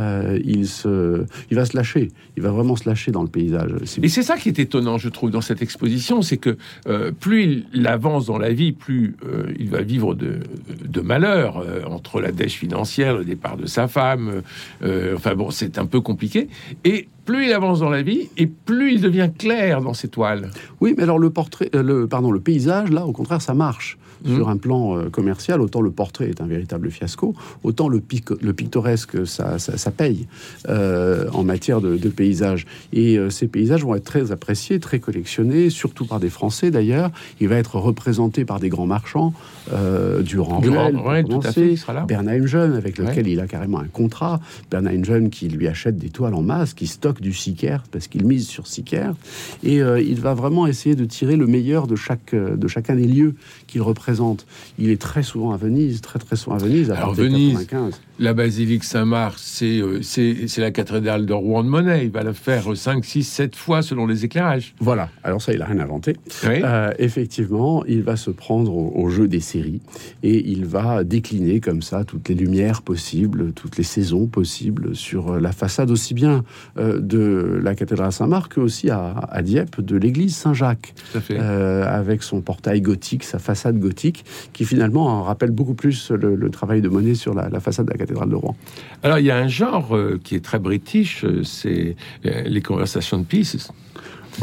Euh, 0.00 0.40
il, 0.44 0.66
se, 0.66 1.24
il 1.50 1.56
va 1.56 1.64
se 1.64 1.76
lâcher. 1.76 2.10
Il 2.36 2.42
va 2.42 2.50
vraiment 2.50 2.76
se 2.76 2.88
lâcher 2.88 3.12
dans 3.12 3.22
le 3.22 3.28
paysage. 3.28 3.70
Et 4.02 4.08
c'est 4.08 4.22
ça 4.22 4.36
qui 4.36 4.48
est 4.48 4.58
étonnant, 4.58 4.98
je 4.98 5.08
trouve, 5.08 5.30
dans 5.30 5.40
cette 5.40 5.62
exposition 5.62 6.22
c'est 6.22 6.36
que 6.36 6.56
euh, 6.88 7.12
plus 7.12 7.64
il 7.72 7.86
avance 7.86 8.26
dans 8.26 8.38
la 8.38 8.52
vie, 8.52 8.72
plus 8.72 9.16
euh, 9.24 9.52
il 9.58 9.70
va 9.70 9.82
vivre 9.82 10.14
de, 10.14 10.40
de 10.84 11.00
malheur 11.00 11.64
entre 11.86 12.20
la 12.20 12.32
dèche 12.32 12.54
financière, 12.54 13.16
le 13.16 13.24
départ 13.24 13.56
de 13.56 13.66
sa 13.66 13.88
femme. 13.88 14.42
enfin 14.82 15.34
bon, 15.34 15.50
c'est 15.50 15.78
un 15.78 15.83
un 15.84 15.86
peu 15.86 16.00
compliqué. 16.00 16.48
Et 16.84 17.08
plus 17.24 17.46
il 17.46 17.52
avance 17.52 17.80
dans 17.80 17.90
la 17.90 18.02
vie, 18.02 18.28
et 18.36 18.46
plus 18.46 18.94
il 18.94 19.00
devient 19.00 19.30
clair 19.36 19.80
dans 19.80 19.94
ses 19.94 20.08
toiles. 20.08 20.50
Oui, 20.80 20.94
mais 20.96 21.02
alors 21.02 21.18
le 21.18 21.30
portrait, 21.30 21.70
euh, 21.74 21.82
le, 21.82 22.06
pardon, 22.06 22.30
le 22.30 22.40
paysage, 22.40 22.90
là, 22.90 23.06
au 23.06 23.12
contraire, 23.12 23.42
ça 23.42 23.54
marche. 23.54 23.98
Mmh. 24.24 24.36
Sur 24.36 24.48
un 24.48 24.56
plan 24.56 24.96
euh, 24.96 25.10
commercial, 25.10 25.60
autant 25.60 25.82
le 25.82 25.90
portrait 25.90 26.30
est 26.30 26.40
un 26.40 26.46
véritable 26.46 26.90
fiasco, 26.90 27.34
autant 27.62 27.88
le, 27.88 28.02
le 28.40 28.52
pictoresque, 28.52 29.26
ça, 29.26 29.58
ça, 29.58 29.90
paye 29.90 30.26
euh, 30.68 31.28
en 31.32 31.42
matière 31.42 31.80
de, 31.80 32.08
paysage. 32.08 32.64
Et 32.92 33.18
ces 33.30 33.48
paysages 33.48 33.84
vont 33.84 33.94
être 33.94 34.04
très 34.04 34.30
appréciés, 34.30 34.78
très 34.78 34.98
collectionnés, 34.98 35.68
surtout 35.68 36.06
par 36.06 36.20
des 36.20 36.30
Français 36.30 36.70
d'ailleurs. 36.70 37.10
Il 37.40 37.48
va 37.48 37.56
être 37.56 37.76
représenté 37.76 38.44
par 38.44 38.60
des 38.60 38.68
grands 38.68 38.86
marchands, 38.86 39.32
Durand, 40.22 40.60
Ruel, 40.60 41.26
Bernheim 42.06 42.46
Jeune, 42.46 42.74
avec 42.74 42.98
lequel 42.98 43.26
il 43.26 43.40
a 43.40 43.46
carrément 43.46 43.80
un 43.80 43.88
contrat. 43.88 44.40
Bernheim 44.70 45.04
Jeune 45.04 45.30
qui 45.30 45.48
lui 45.48 45.66
achète 45.66 45.96
des 45.96 46.10
toiles 46.10 46.34
en 46.34 46.42
masse, 46.42 46.72
qui 46.72 46.86
stocke 46.86 47.13
du 47.20 47.32
Siquaire, 47.32 47.84
parce 47.90 48.08
qu'il 48.08 48.24
mise 48.24 48.46
sur 48.46 48.66
Siquaire, 48.66 49.14
et 49.62 49.82
euh, 49.82 50.00
il 50.00 50.20
va 50.20 50.34
vraiment 50.34 50.66
essayer 50.66 50.94
de 50.94 51.04
tirer 51.04 51.36
le 51.36 51.46
meilleur 51.46 51.86
de, 51.86 51.96
chaque, 51.96 52.34
euh, 52.34 52.56
de 52.56 52.68
chacun 52.68 52.94
des 52.96 53.06
lieux 53.06 53.34
qu'il 53.66 53.82
représente. 53.82 54.46
Il 54.78 54.90
est 54.90 55.00
très 55.00 55.22
souvent 55.22 55.52
à 55.52 55.56
Venise, 55.56 56.00
très 56.00 56.18
très 56.18 56.36
souvent 56.36 56.56
à 56.56 56.58
Venise, 56.58 56.90
à 56.90 56.96
Alors 56.96 57.14
Venise, 57.14 57.66
la 58.18 58.34
basilique 58.34 58.84
Saint-Marc, 58.84 59.38
euh, 59.62 59.98
c'est 60.02 60.48
c'est 60.48 60.60
la 60.60 60.70
cathédrale 60.70 61.26
de 61.26 61.32
Rouen 61.32 61.64
de 61.64 61.68
Monet. 61.68 62.04
Il 62.04 62.10
va 62.10 62.22
la 62.22 62.32
faire 62.32 62.76
5, 62.76 63.04
6, 63.04 63.24
7 63.24 63.56
fois 63.56 63.82
selon 63.82 64.06
les 64.06 64.24
éclairages. 64.24 64.74
Voilà, 64.80 65.08
alors 65.22 65.42
ça, 65.42 65.52
il 65.52 65.58
n'a 65.58 65.66
rien 65.66 65.80
inventé. 65.80 66.16
effectivement, 66.98 67.84
il 67.86 68.02
va 68.02 68.16
se 68.16 68.30
prendre 68.30 68.74
au, 68.74 69.08
jeu 69.08 69.28
des 69.28 69.40
séries 69.40 69.80
et 70.22 70.50
il 70.50 70.64
va 70.64 71.04
décliner 71.04 71.60
comme 71.60 71.82
ça 71.82 72.04
toutes 72.04 72.28
les 72.28 72.34
lumières 72.34 72.82
possibles, 72.82 73.52
toutes 73.52 73.76
les 73.76 73.84
saisons 73.84 74.26
possibles 74.26 74.96
sur 74.96 75.38
la 75.38 75.52
façade 75.52 75.90
aussi 75.90 76.14
bien 76.14 76.44
de 76.76 77.60
la 77.62 77.74
cathédrale 77.74 78.12
Saint-Marc, 78.12 78.58
aussi 78.58 78.90
à, 78.90 79.42
Dieppe, 79.42 79.80
de 79.80 79.96
l'église 79.96 80.36
Saint-Jacques, 80.36 80.94
euh, 81.30 81.84
avec 81.86 82.22
son 82.22 82.40
portail 82.40 82.80
gothique, 82.80 83.24
sa 83.24 83.38
façade 83.38 83.78
gothique, 83.78 84.24
qui 84.52 84.64
finalement 84.64 85.22
rappelle 85.22 85.50
beaucoup 85.50 85.74
plus 85.74 86.10
le, 86.10 86.50
travail 86.50 86.80
de 86.80 86.88
Monet 86.88 87.14
sur 87.14 87.34
la, 87.34 87.60
façade 87.60 87.86
de 87.86 87.92
la 87.92 87.98
cathédrale 88.04 88.30
de 88.30 88.34
Rouen. 88.34 88.56
Alors 89.02 89.18
il 89.18 89.26
y 89.26 89.30
a 89.30 89.36
un 89.36 89.48
genre 89.48 89.96
euh, 89.96 90.20
qui 90.22 90.34
est 90.34 90.44
très 90.44 90.58
british, 90.58 91.24
euh, 91.24 91.42
c'est 91.44 91.96
les 92.24 92.62
conversations 92.62 93.18
de 93.18 93.24
pieces. 93.24 93.70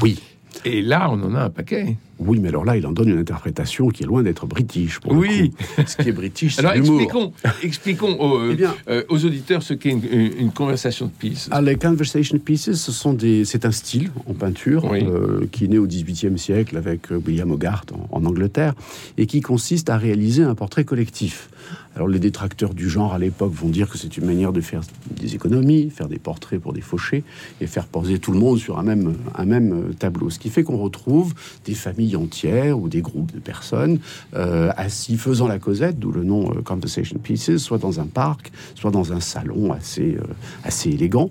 Oui. 0.02 0.20
Et 0.66 0.82
là, 0.82 1.10
on 1.10 1.22
en 1.24 1.36
a 1.36 1.44
un 1.44 1.50
paquet. 1.50 1.98
Oui, 2.26 2.40
mais 2.40 2.50
alors 2.50 2.66
là, 2.66 2.78
il 2.78 2.86
en 2.86 2.92
donne 2.92 3.10
une 3.10 3.18
interprétation 3.18 3.90
qui 3.90 4.04
est 4.04 4.06
loin 4.06 4.22
d'être 4.22 4.46
british. 4.46 5.00
Pour 5.00 5.14
oui. 5.14 5.52
Ce 5.88 5.98
qui 5.98 6.10
est 6.10 6.12
british, 6.12 6.56
c'est 6.56 6.76
l'humour. 6.76 7.34
Expliquons, 7.64 8.20
aux, 8.20 8.52
eh 8.52 8.66
euh, 8.88 9.04
aux, 9.10 9.26
auditeurs 9.26 9.64
ce 9.64 9.74
qu'est 9.74 9.90
une, 9.90 10.52
conversation 10.52 11.08
de 11.08 11.12
pieces. 11.12 11.50
Ah, 11.52 11.62
les 11.62 11.76
conversation 11.76 12.38
pieces, 12.38 12.74
ce 12.74 12.92
sont 12.92 13.14
des, 13.14 13.44
c'est 13.46 13.66
un 13.66 13.72
style 13.72 14.12
en 14.28 14.34
peinture 14.34 14.86
euh, 14.94 15.48
qui 15.52 15.66
est 15.66 15.68
né 15.68 15.80
au 15.80 15.88
XVIIIe 15.88 16.38
siècle 16.38 16.78
avec 16.78 17.12
euh, 17.12 17.22
William 17.26 17.50
Hogarth 17.52 17.92
en, 18.12 18.24
Angleterre 18.24 18.76
et 19.18 19.26
qui 19.26 19.42
consiste 19.42 19.90
à 19.90 19.98
réaliser 19.98 20.44
un 20.44 20.54
portrait 20.54 20.84
collectif. 20.84 21.50
Alors 21.96 22.08
les 22.08 22.20
détracteurs 22.20 22.74
du 22.74 22.90
genre 22.90 23.14
à 23.14 23.20
l'époque 23.20 23.54
vont 23.54 23.68
dire 23.68 23.90
que 23.90 23.98
c'est 23.98 24.16
une 24.18 24.26
manière 24.26 24.54
de 24.54 24.62
faire 24.62 24.82
des 25.10 25.36
économies, 25.36 25.90
faire 25.90 26.08
des 26.08 26.20
portraits 26.20 26.60
pour 26.60 26.72
des 26.72 26.82
fauchés 26.82 27.24
et 27.60 27.68
faire 27.68 27.86
poser 27.86 28.20
tout 28.20 28.32
le 28.32 28.40
monde 28.40 28.60
sur 28.60 28.80
un 28.80 28.84
même, 28.84 29.16
un 29.36 29.46
même 29.46 29.94
tableau. 30.00 30.30
Ce 30.30 30.40
qui 30.40 30.50
fait 30.50 30.64
qu'on 30.64 30.78
retrouve 30.78 31.34
des 31.66 31.74
familles 31.74 32.11
entières 32.16 32.80
ou 32.80 32.90
des 32.90 33.02
groupes 33.02 33.34
de 33.34 33.40
personnes 33.40 34.00
euh, 34.36 34.72
assis 34.78 35.18
faisant 35.18 35.48
la 35.48 35.60
causette, 35.60 36.00
d'où 36.00 36.12
le 36.12 36.24
nom 36.24 36.52
euh, 36.52 36.62
Conversation 36.62 37.18
Pieces, 37.20 37.58
soit 37.58 37.78
dans 37.78 38.00
un 38.00 38.06
parc, 38.06 38.52
soit 38.76 38.92
dans 38.92 39.14
un 39.14 39.20
salon 39.20 39.72
assez, 39.72 40.16
euh, 40.16 40.24
assez 40.64 40.90
élégant. 40.90 41.30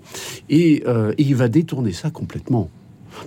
Et, 0.49 0.83
il 1.17 1.35
va 1.35 1.47
détourner 1.47 1.93
ça 1.93 2.09
complètement. 2.09 2.69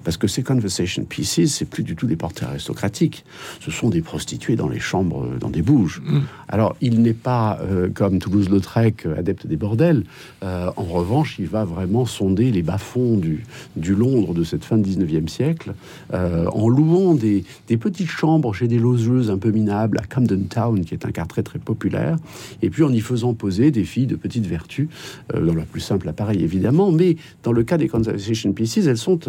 Parce 0.04 0.16
que 0.16 0.26
ces 0.26 0.42
conversation 0.42 1.04
pieces, 1.04 1.54
c'est 1.54 1.64
plus 1.64 1.82
du 1.82 1.96
tout 1.96 2.06
des 2.06 2.16
portraits 2.16 2.48
aristocratiques. 2.48 3.24
Ce 3.60 3.70
sont 3.70 3.88
des 3.88 4.02
prostituées 4.02 4.56
dans 4.56 4.68
les 4.68 4.80
chambres, 4.80 5.26
dans 5.38 5.50
des 5.50 5.62
bouges. 5.62 6.02
Mm. 6.04 6.20
Alors, 6.48 6.76
il 6.80 7.02
n'est 7.02 7.14
pas 7.14 7.58
euh, 7.62 7.88
comme 7.92 8.18
Toulouse-Lautrec, 8.18 9.06
adepte 9.16 9.46
des 9.46 9.56
bordels. 9.56 10.04
Euh, 10.42 10.70
en 10.76 10.84
revanche, 10.84 11.36
il 11.38 11.46
va 11.46 11.64
vraiment 11.64 12.06
sonder 12.06 12.50
les 12.50 12.62
bas-fonds 12.62 13.16
du, 13.16 13.44
du, 13.76 13.94
Londres 13.94 14.34
de 14.34 14.44
cette 14.44 14.64
fin 14.64 14.76
du 14.76 14.90
19e 14.90 15.28
siècle 15.28 15.74
euh, 16.12 16.46
en 16.46 16.68
louant 16.68 17.14
des, 17.14 17.44
des, 17.68 17.76
petites 17.76 18.08
chambres 18.08 18.52
chez 18.54 18.68
des 18.68 18.78
logeuses 18.78 19.30
un 19.30 19.38
peu 19.38 19.50
minables 19.50 19.98
à 19.98 20.02
Camden 20.02 20.46
Town, 20.46 20.84
qui 20.84 20.94
est 20.94 21.06
un 21.06 21.10
quart 21.10 21.28
très 21.28 21.42
très 21.42 21.58
populaire, 21.58 22.16
et 22.62 22.70
puis 22.70 22.82
en 22.82 22.92
y 22.92 23.00
faisant 23.00 23.34
poser 23.34 23.70
des 23.70 23.84
filles 23.84 24.06
de 24.06 24.16
petite 24.16 24.46
vertu, 24.46 24.88
dans 25.32 25.54
leur 25.54 25.66
plus 25.66 25.80
simple 25.80 26.08
appareil 26.08 26.42
évidemment, 26.42 26.90
mais 26.90 27.16
dans 27.42 27.52
le 27.52 27.62
cas 27.62 27.78
des 27.78 27.88
conversation 27.88 28.52
pieces, 28.52 28.86
elles 28.86 28.98
sont 28.98 29.20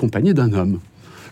accompagnées 0.00 0.32
d'un 0.32 0.54
homme 0.54 0.80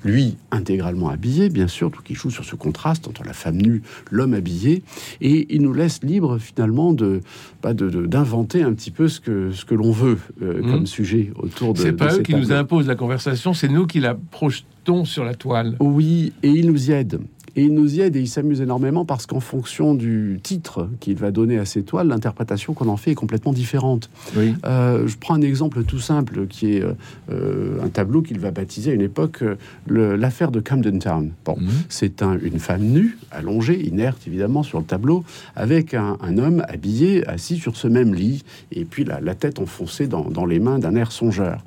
lui 0.05 0.37
intégralement 0.53 1.09
habillé, 1.09 1.49
bien 1.49 1.67
sûr, 1.67 1.91
tout 1.91 2.03
qui 2.03 2.15
joue 2.15 2.31
sur 2.31 2.45
ce 2.45 2.55
contraste 2.55 3.09
entre 3.09 3.25
la 3.25 3.33
femme 3.33 3.57
nue, 3.57 3.83
l'homme 4.13 4.33
habillé, 4.33 4.85
et 5.21 5.53
il 5.53 5.63
nous 5.63 5.73
laisse 5.73 6.05
libre 6.05 6.39
finalement 6.39 6.93
de 6.93 7.21
bah, 7.65 7.75
d'inventer 7.75 8.63
un 8.63 8.73
petit 8.75 8.93
peu 8.93 9.09
ce 9.09 9.19
que 9.19 9.51
ce 9.51 9.65
que 9.65 9.75
l'on 9.75 9.91
veut 9.91 10.19
euh, 10.41 10.63
mmh. 10.63 10.71
comme 10.71 10.87
sujet 10.87 11.33
autour 11.35 11.75
de. 11.75 11.81
C'est 11.81 11.95
pas 11.95 12.15
eux 12.15 12.23
qui 12.23 12.35
nous 12.35 12.53
imposent 12.53 12.87
la 12.87 12.95
conversation, 12.95 13.55
c'est 13.55 13.69
nous 13.69 13.89
qui 13.89 13.99
la 13.99 14.15
projetons 14.15 15.05
sur 15.05 15.25
la 15.25 15.35
toile. 15.35 15.75
Oui, 15.81 16.33
et 16.45 16.51
ils 16.51 16.71
nous 16.71 16.91
y 16.91 16.93
aident. 16.93 17.21
Et 17.59 17.63
il 17.63 17.75
nous 17.75 17.97
y 17.97 18.03
aide 18.03 18.15
et 18.15 18.21
il 18.21 18.29
s'amuse 18.29 18.61
énormément 18.61 19.05
parce 19.05 19.27
qu'en 19.27 19.41
fonction 19.41 19.97
du 19.97 20.39
titre 20.45 20.89
qu'il 21.01 21.17
va 21.17 21.33
donner 21.33 21.59
à 21.59 21.65
ces 21.65 21.83
toiles, 21.83 22.07
l'interprétation 22.07 22.73
qu'on 22.73 22.87
en 22.87 22.97
fait 22.97 23.11
est 23.11 23.17
complètement 23.17 23.53
différente. 23.53 24.11
Euh, 24.37 25.09
je 25.09 25.17
prends 25.19 25.35
un 25.35 25.41
exemple 25.41 25.83
tout 25.83 25.99
simple 25.99 26.47
qui 26.47 26.77
est 26.77 26.85
euh, 27.33 27.83
un 27.83 27.89
tableau 27.89 28.23
qu'il 28.23 28.39
va 28.39 28.53
baptiser 28.53 28.93
à 28.93 28.95
une 28.95 29.01
époque 29.01 29.43
euh, 29.43 29.57
l'affaire 30.17 30.53
de 30.53 30.61
Camden 30.61 31.01
Town. 31.01 31.33
Bon, 31.45 31.57
mhm. 31.59 31.69
c'est 31.89 32.23
une 32.23 32.61
femme 32.61 32.85
nue, 32.85 33.19
allongée, 33.33 33.89
inerte 33.89 34.29
évidemment 34.29 34.63
sur 34.63 34.79
le 34.79 34.85
tableau, 34.85 35.25
avec 35.57 35.95
un, 35.95 36.17
homme 36.39 36.65
habillé, 36.69 37.27
assis 37.27 37.57
sur 37.57 37.77
ce 37.77 37.89
même 37.89 38.15
lit, 38.15 38.45
et 38.71 38.85
puis 38.85 39.03
la, 39.03 39.21
la 39.21 39.35
tête 39.35 39.59
enfoncée 39.59 40.07
dans, 40.07 40.31
dans 40.31 40.47
les 40.47 40.61
mains 40.61 40.79
d'un 40.79 40.95
air 40.95 41.11
songeur. 41.11 41.65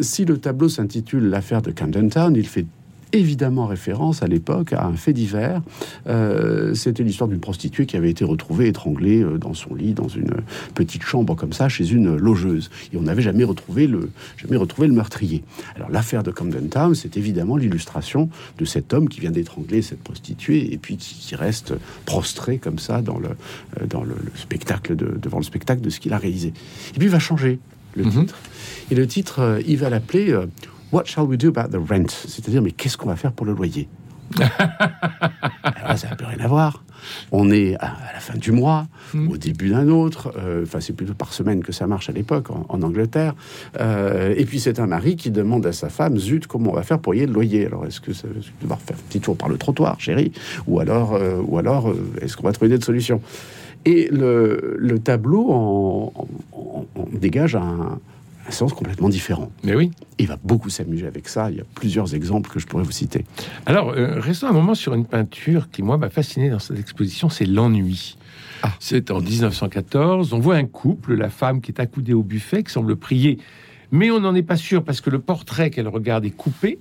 si 0.00 0.24
le 0.24 0.38
tableau 0.38 0.70
s'intitule 0.70 1.28
L'affaire 1.28 1.60
de 1.60 1.70
Camden 1.70 2.08
Town, 2.08 2.34
il 2.34 2.46
fait 2.46 2.64
évidemment 3.12 3.66
référence 3.66 4.22
à 4.22 4.26
l'époque 4.26 4.72
à 4.72 4.86
un 4.86 4.94
fait 4.94 5.12
divers. 5.12 5.62
Euh, 6.08 6.74
c'était 6.74 7.02
l'histoire 7.02 7.28
d'une 7.28 7.40
prostituée 7.40 7.86
qui 7.86 7.96
avait 7.96 8.10
été 8.10 8.24
retrouvée 8.24 8.68
étranglée 8.68 9.22
euh, 9.22 9.38
dans 9.38 9.54
son 9.54 9.74
lit, 9.74 9.92
dans 9.92 10.08
une 10.08 10.32
petite 10.74 11.02
chambre 11.02 11.34
comme 11.34 11.52
ça, 11.52 11.68
chez 11.68 11.90
une 11.90 12.16
logeuse. 12.16 12.70
Et 12.92 12.96
on 12.96 13.02
n'avait 13.02 13.22
jamais 13.22 13.44
retrouvé 13.44 13.86
le, 13.86 14.10
jamais 14.36 14.56
retrouvé 14.56 14.88
le 14.88 14.94
meurtrier. 14.94 15.42
Alors 15.76 15.90
l'affaire 15.90 16.22
de 16.22 16.30
Camden 16.30 16.68
Town, 16.68 16.94
c'est 16.94 17.16
évidemment 17.16 17.56
l'illustration 17.56 18.28
de 18.58 18.64
cet 18.64 18.92
homme 18.92 19.08
qui 19.08 19.20
vient 19.20 19.30
d'étrangler 19.30 19.82
cette 19.82 20.02
prostituée 20.02 20.72
et 20.72 20.78
puis 20.78 20.96
qui, 20.96 21.32
reste 21.32 21.72
prostré 22.04 22.58
comme 22.58 22.78
ça 22.78 23.00
dans 23.00 23.18
le, 23.18 23.30
euh, 23.80 23.86
dans 23.86 24.04
le, 24.04 24.14
spectacle 24.34 24.94
de, 24.96 25.18
devant 25.20 25.38
le 25.38 25.44
spectacle 25.44 25.80
de 25.80 25.88
ce 25.88 25.98
qu'il 25.98 26.12
a 26.12 26.18
réalisé. 26.18 26.48
Et 26.94 26.98
puis 26.98 27.06
il 27.06 27.10
va 27.10 27.18
changer 27.18 27.58
le 27.96 28.04
mhm. 28.04 28.10
titre. 28.10 28.38
Et 28.90 28.94
le 28.94 29.06
titre, 29.06 29.60
il 29.66 29.78
va 29.78 29.88
l'appeler 29.88 30.34
What 30.92 31.04
shall 31.06 31.26
we 31.26 31.38
do 31.38 31.48
about 31.48 31.70
the 31.70 31.80
rent? 31.80 32.10
C'est-à-dire, 32.10 32.60
mais 32.60 32.72
qu'est-ce 32.72 32.98
qu'on 32.98 33.08
va 33.08 33.16
faire 33.16 33.32
pour 33.32 33.46
le 33.46 33.54
loyer? 33.54 33.88
Alors 35.62 35.98
ça 35.98 36.08
n'a 36.08 36.16
plus 36.16 36.26
rien 36.26 36.40
à 36.40 36.48
voir. 36.48 36.84
On 37.32 37.50
est 37.50 37.74
à, 37.76 37.96
la 38.12 38.20
fin 38.20 38.36
du 38.36 38.52
mois, 38.52 38.86
hmm. 39.14 39.30
au 39.30 39.36
début 39.36 39.70
d'un 39.70 39.88
autre. 39.88 40.32
Euh, 40.38 40.62
enfin, 40.62 40.80
c'est 40.80 40.92
plutôt 40.92 41.14
par 41.14 41.32
semaine 41.32 41.62
que 41.62 41.72
ça 41.72 41.86
marche 41.86 42.08
à 42.08 42.12
l'époque 42.12 42.48
en, 42.50 42.82
Angleterre. 42.82 43.34
Euh, 43.80 44.34
et 44.36 44.44
puis 44.44 44.60
c'est 44.60 44.80
un 44.80 44.86
mari 44.86 45.16
qui 45.16 45.30
demande 45.30 45.66
à 45.66 45.72
sa 45.72 45.88
femme 45.88 46.18
"Zut, 46.18 46.46
comment 46.46 46.70
on 46.70 46.74
va 46.74 46.82
faire 46.82 46.98
pour 46.98 47.14
y 47.14 47.20
le 47.26 47.32
loyer? 47.32 47.66
Alors 47.66 47.86
est-ce 47.86 48.00
que 48.00 48.12
ça 48.12 48.28
va 48.28 48.34
devoir 48.60 48.80
faire 48.80 48.96
un 48.96 49.08
petit 49.08 49.20
tour 49.20 49.36
par 49.36 49.48
le 49.48 49.56
trottoir, 49.56 49.98
chérie? 50.00 50.32
Ou 50.66 50.80
alors, 50.80 51.14
euh, 51.14 51.40
ou 51.42 51.58
alors, 51.58 51.92
est-ce 52.20 52.36
qu'on 52.36 52.44
va 52.44 52.52
trouver 52.52 52.76
des 52.76 52.84
solutions 52.84 53.20
Et 53.84 54.08
le, 54.12 54.98
tableau 55.02 55.50
en, 55.50 56.28
dégage 57.12 57.56
un, 57.56 57.98
un 58.46 58.50
sens 58.50 58.72
complètement 58.72 59.08
différent. 59.08 59.50
Mais 59.62 59.74
oui. 59.74 59.90
Il 60.18 60.26
va 60.26 60.38
beaucoup 60.42 60.70
s'amuser 60.70 61.06
avec 61.06 61.28
ça. 61.28 61.50
Il 61.50 61.56
y 61.56 61.60
a 61.60 61.64
plusieurs 61.74 62.14
exemples 62.14 62.50
que 62.50 62.58
je 62.58 62.66
pourrais 62.66 62.82
vous 62.82 62.92
citer. 62.92 63.24
Alors, 63.66 63.90
euh, 63.90 64.20
restons 64.20 64.48
un 64.48 64.52
moment 64.52 64.74
sur 64.74 64.94
une 64.94 65.06
peinture 65.06 65.70
qui, 65.70 65.82
moi, 65.82 65.96
m'a 65.96 66.10
fasciné 66.10 66.50
dans 66.50 66.58
cette 66.58 66.78
exposition, 66.78 67.28
c'est 67.28 67.46
l'ennui. 67.46 68.16
Ah. 68.62 68.72
C'est 68.78 69.10
en 69.10 69.20
1914. 69.20 70.32
On 70.32 70.38
voit 70.38 70.56
un 70.56 70.66
couple, 70.66 71.14
la 71.14 71.30
femme 71.30 71.60
qui 71.60 71.72
est 71.72 71.80
accoudée 71.80 72.14
au 72.14 72.22
buffet, 72.22 72.62
qui 72.62 72.72
semble 72.72 72.96
prier. 72.96 73.38
Mais 73.90 74.10
on 74.10 74.20
n'en 74.20 74.34
est 74.34 74.42
pas 74.42 74.56
sûr 74.56 74.84
parce 74.84 75.00
que 75.00 75.10
le 75.10 75.18
portrait 75.18 75.70
qu'elle 75.70 75.88
regarde 75.88 76.24
est 76.24 76.30
coupé. 76.30 76.78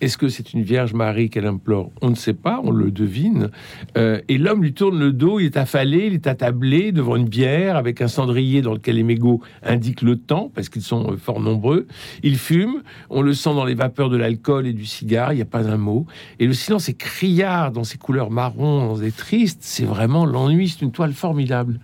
Est-ce 0.00 0.18
que 0.18 0.28
c'est 0.28 0.52
une 0.52 0.62
Vierge 0.62 0.94
Marie 0.94 1.30
qu'elle 1.30 1.46
implore? 1.46 1.90
On 2.00 2.10
ne 2.10 2.14
sait 2.14 2.34
pas, 2.34 2.60
on 2.62 2.70
le 2.70 2.90
devine. 2.90 3.50
Euh, 3.96 4.20
et 4.28 4.38
l'homme 4.38 4.62
lui 4.62 4.72
tourne 4.72 4.98
le 4.98 5.12
dos, 5.12 5.40
il 5.40 5.46
est 5.46 5.56
affalé, 5.56 6.06
il 6.06 6.14
est 6.14 6.26
attablé 6.26 6.92
devant 6.92 7.16
une 7.16 7.28
bière 7.28 7.76
avec 7.76 8.00
un 8.00 8.08
cendrier 8.08 8.62
dans 8.62 8.72
lequel 8.72 8.96
les 8.96 9.02
mégots 9.02 9.40
indiquent 9.62 10.02
le 10.02 10.16
temps, 10.16 10.50
parce 10.54 10.68
qu'ils 10.68 10.82
sont 10.82 11.12
euh, 11.12 11.16
fort 11.16 11.40
nombreux. 11.40 11.86
Il 12.22 12.36
fume, 12.36 12.82
on 13.08 13.22
le 13.22 13.32
sent 13.34 13.54
dans 13.54 13.64
les 13.64 13.74
vapeurs 13.74 14.10
de 14.10 14.16
l'alcool 14.16 14.66
et 14.66 14.72
du 14.72 14.86
cigare, 14.86 15.32
il 15.32 15.36
n'y 15.36 15.42
a 15.42 15.46
pas 15.46 15.68
un 15.68 15.76
mot. 15.76 16.06
Et 16.38 16.46
le 16.46 16.52
silence 16.52 16.88
est 16.88 16.94
criard 16.94 17.72
dans 17.72 17.84
ses 17.84 17.98
couleurs 17.98 18.30
marron 18.30 19.00
et 19.00 19.12
tristes. 19.12 19.60
C'est 19.62 19.84
vraiment 19.84 20.26
l'ennui, 20.26 20.68
c'est 20.68 20.82
une 20.82 20.92
toile 20.92 21.12
formidable. 21.12 21.80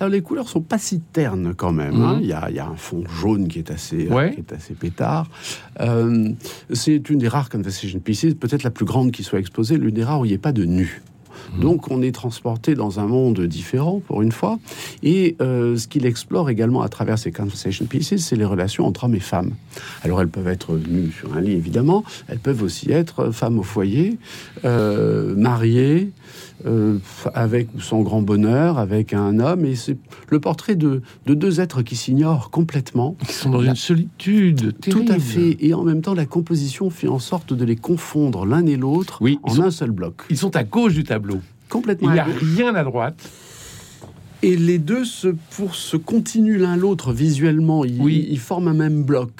Alors 0.00 0.10
les 0.10 0.22
couleurs 0.22 0.48
sont 0.48 0.60
pas 0.60 0.78
si 0.78 1.00
ternes 1.00 1.54
quand 1.54 1.72
même. 1.72 2.00
Hein. 2.02 2.14
Mhm. 2.14 2.20
Il, 2.22 2.26
y 2.28 2.32
a, 2.32 2.68
un 2.68 2.76
fond 2.76 3.04
jaune 3.20 3.48
qui 3.48 3.58
est 3.58 3.70
assez, 3.70 4.08
euh, 4.10 4.28
qui 4.28 4.40
est 4.40 4.52
assez 4.52 4.74
pétard. 4.74 5.28
c'est 6.72 7.10
une 7.10 7.18
des 7.28 7.32
rares 7.32 7.50
conversation 7.50 7.98
pieces, 7.98 8.34
peut-être 8.40 8.62
la 8.62 8.70
plus 8.70 8.86
grande 8.86 9.12
qui 9.12 9.22
soit 9.22 9.38
exposée, 9.38 9.76
l'une 9.76 9.94
des 9.94 10.02
rares 10.02 10.20
où 10.20 10.24
il 10.24 10.28
n'y 10.28 10.34
ait 10.34 10.38
pas 10.38 10.52
de 10.52 10.64
nu. 10.64 11.02
Mhm. 11.52 11.60
Donc 11.60 11.90
on 11.90 12.00
est 12.00 12.12
transporté 12.12 12.74
dans 12.74 13.00
un 13.00 13.06
monde 13.06 13.40
différent 13.42 14.00
pour 14.06 14.22
une 14.22 14.32
fois. 14.32 14.58
Et 15.02 15.36
euh, 15.42 15.76
ce 15.76 15.86
qu'il 15.88 16.06
explore 16.06 16.48
également 16.48 16.80
à 16.80 16.88
travers 16.88 17.18
ces 17.18 17.30
conversation 17.30 17.84
pieces, 17.84 18.16
c'est 18.16 18.36
les 18.36 18.46
relations 18.46 18.86
entre 18.86 19.04
hommes 19.04 19.14
et 19.14 19.20
femmes. 19.20 19.52
Alors 20.02 20.22
elles 20.22 20.28
peuvent 20.28 20.48
être 20.48 20.72
nues 20.76 21.12
sur 21.12 21.34
un 21.36 21.42
lit 21.42 21.52
évidemment, 21.52 22.02
elles 22.28 22.38
peuvent 22.38 22.62
aussi 22.62 22.90
être 22.90 23.30
femmes 23.30 23.58
au 23.58 23.62
foyer, 23.62 24.18
euh, 24.64 25.34
mariées, 25.36 26.10
euh, 26.66 26.98
avec 27.34 27.68
ou 27.74 27.80
sans 27.80 28.02
grand 28.02 28.22
bonheur, 28.22 28.78
avec 28.78 29.12
un 29.12 29.38
homme. 29.38 29.64
Et 29.64 29.74
c'est 29.74 29.96
le 30.28 30.40
portrait 30.40 30.76
de, 30.76 31.02
deux 31.26 31.60
êtres 31.60 31.82
qui 31.82 31.96
s'ignorent 31.96 32.50
complètement. 32.50 33.16
Qui 33.26 33.32
sont 33.32 33.50
dans 33.50 33.62
une 33.62 33.76
solitude 33.76 34.74
Tout 34.80 35.04
à 35.08 35.18
fait. 35.18 35.56
Et 35.60 35.74
en 35.74 35.84
même 35.84 36.02
temps, 36.02 36.14
la 36.14 36.26
composition 36.26 36.90
fait 36.90 37.08
en 37.08 37.18
sorte 37.18 37.52
de 37.52 37.64
les 37.64 37.76
confondre 37.76 38.46
l'un 38.46 38.66
et 38.66 38.76
l'autre 38.76 39.22
en 39.42 39.60
un 39.60 39.70
seul 39.70 39.90
bloc. 39.90 40.22
Ils 40.30 40.38
sont 40.38 40.56
à 40.56 40.64
gauche 40.64 40.94
du 40.94 41.04
tableau. 41.04 41.38
Complètement. 41.68 42.10
Il 42.10 42.14
n'y 42.14 42.20
a 42.20 42.24
rien 42.24 42.74
à 42.74 42.84
droite. 42.84 43.28
Et 44.42 44.56
les 44.56 44.78
deux 44.78 45.04
se, 45.04 45.28
pour, 45.56 45.74
se 45.74 45.96
continuent 45.96 46.60
l'un 46.60 46.76
l'autre 46.76 47.12
visuellement. 47.12 47.84
Ils, 47.84 48.00
oui. 48.00 48.26
ils 48.30 48.38
forment 48.38 48.68
un 48.68 48.74
même 48.74 49.02
bloc. 49.02 49.32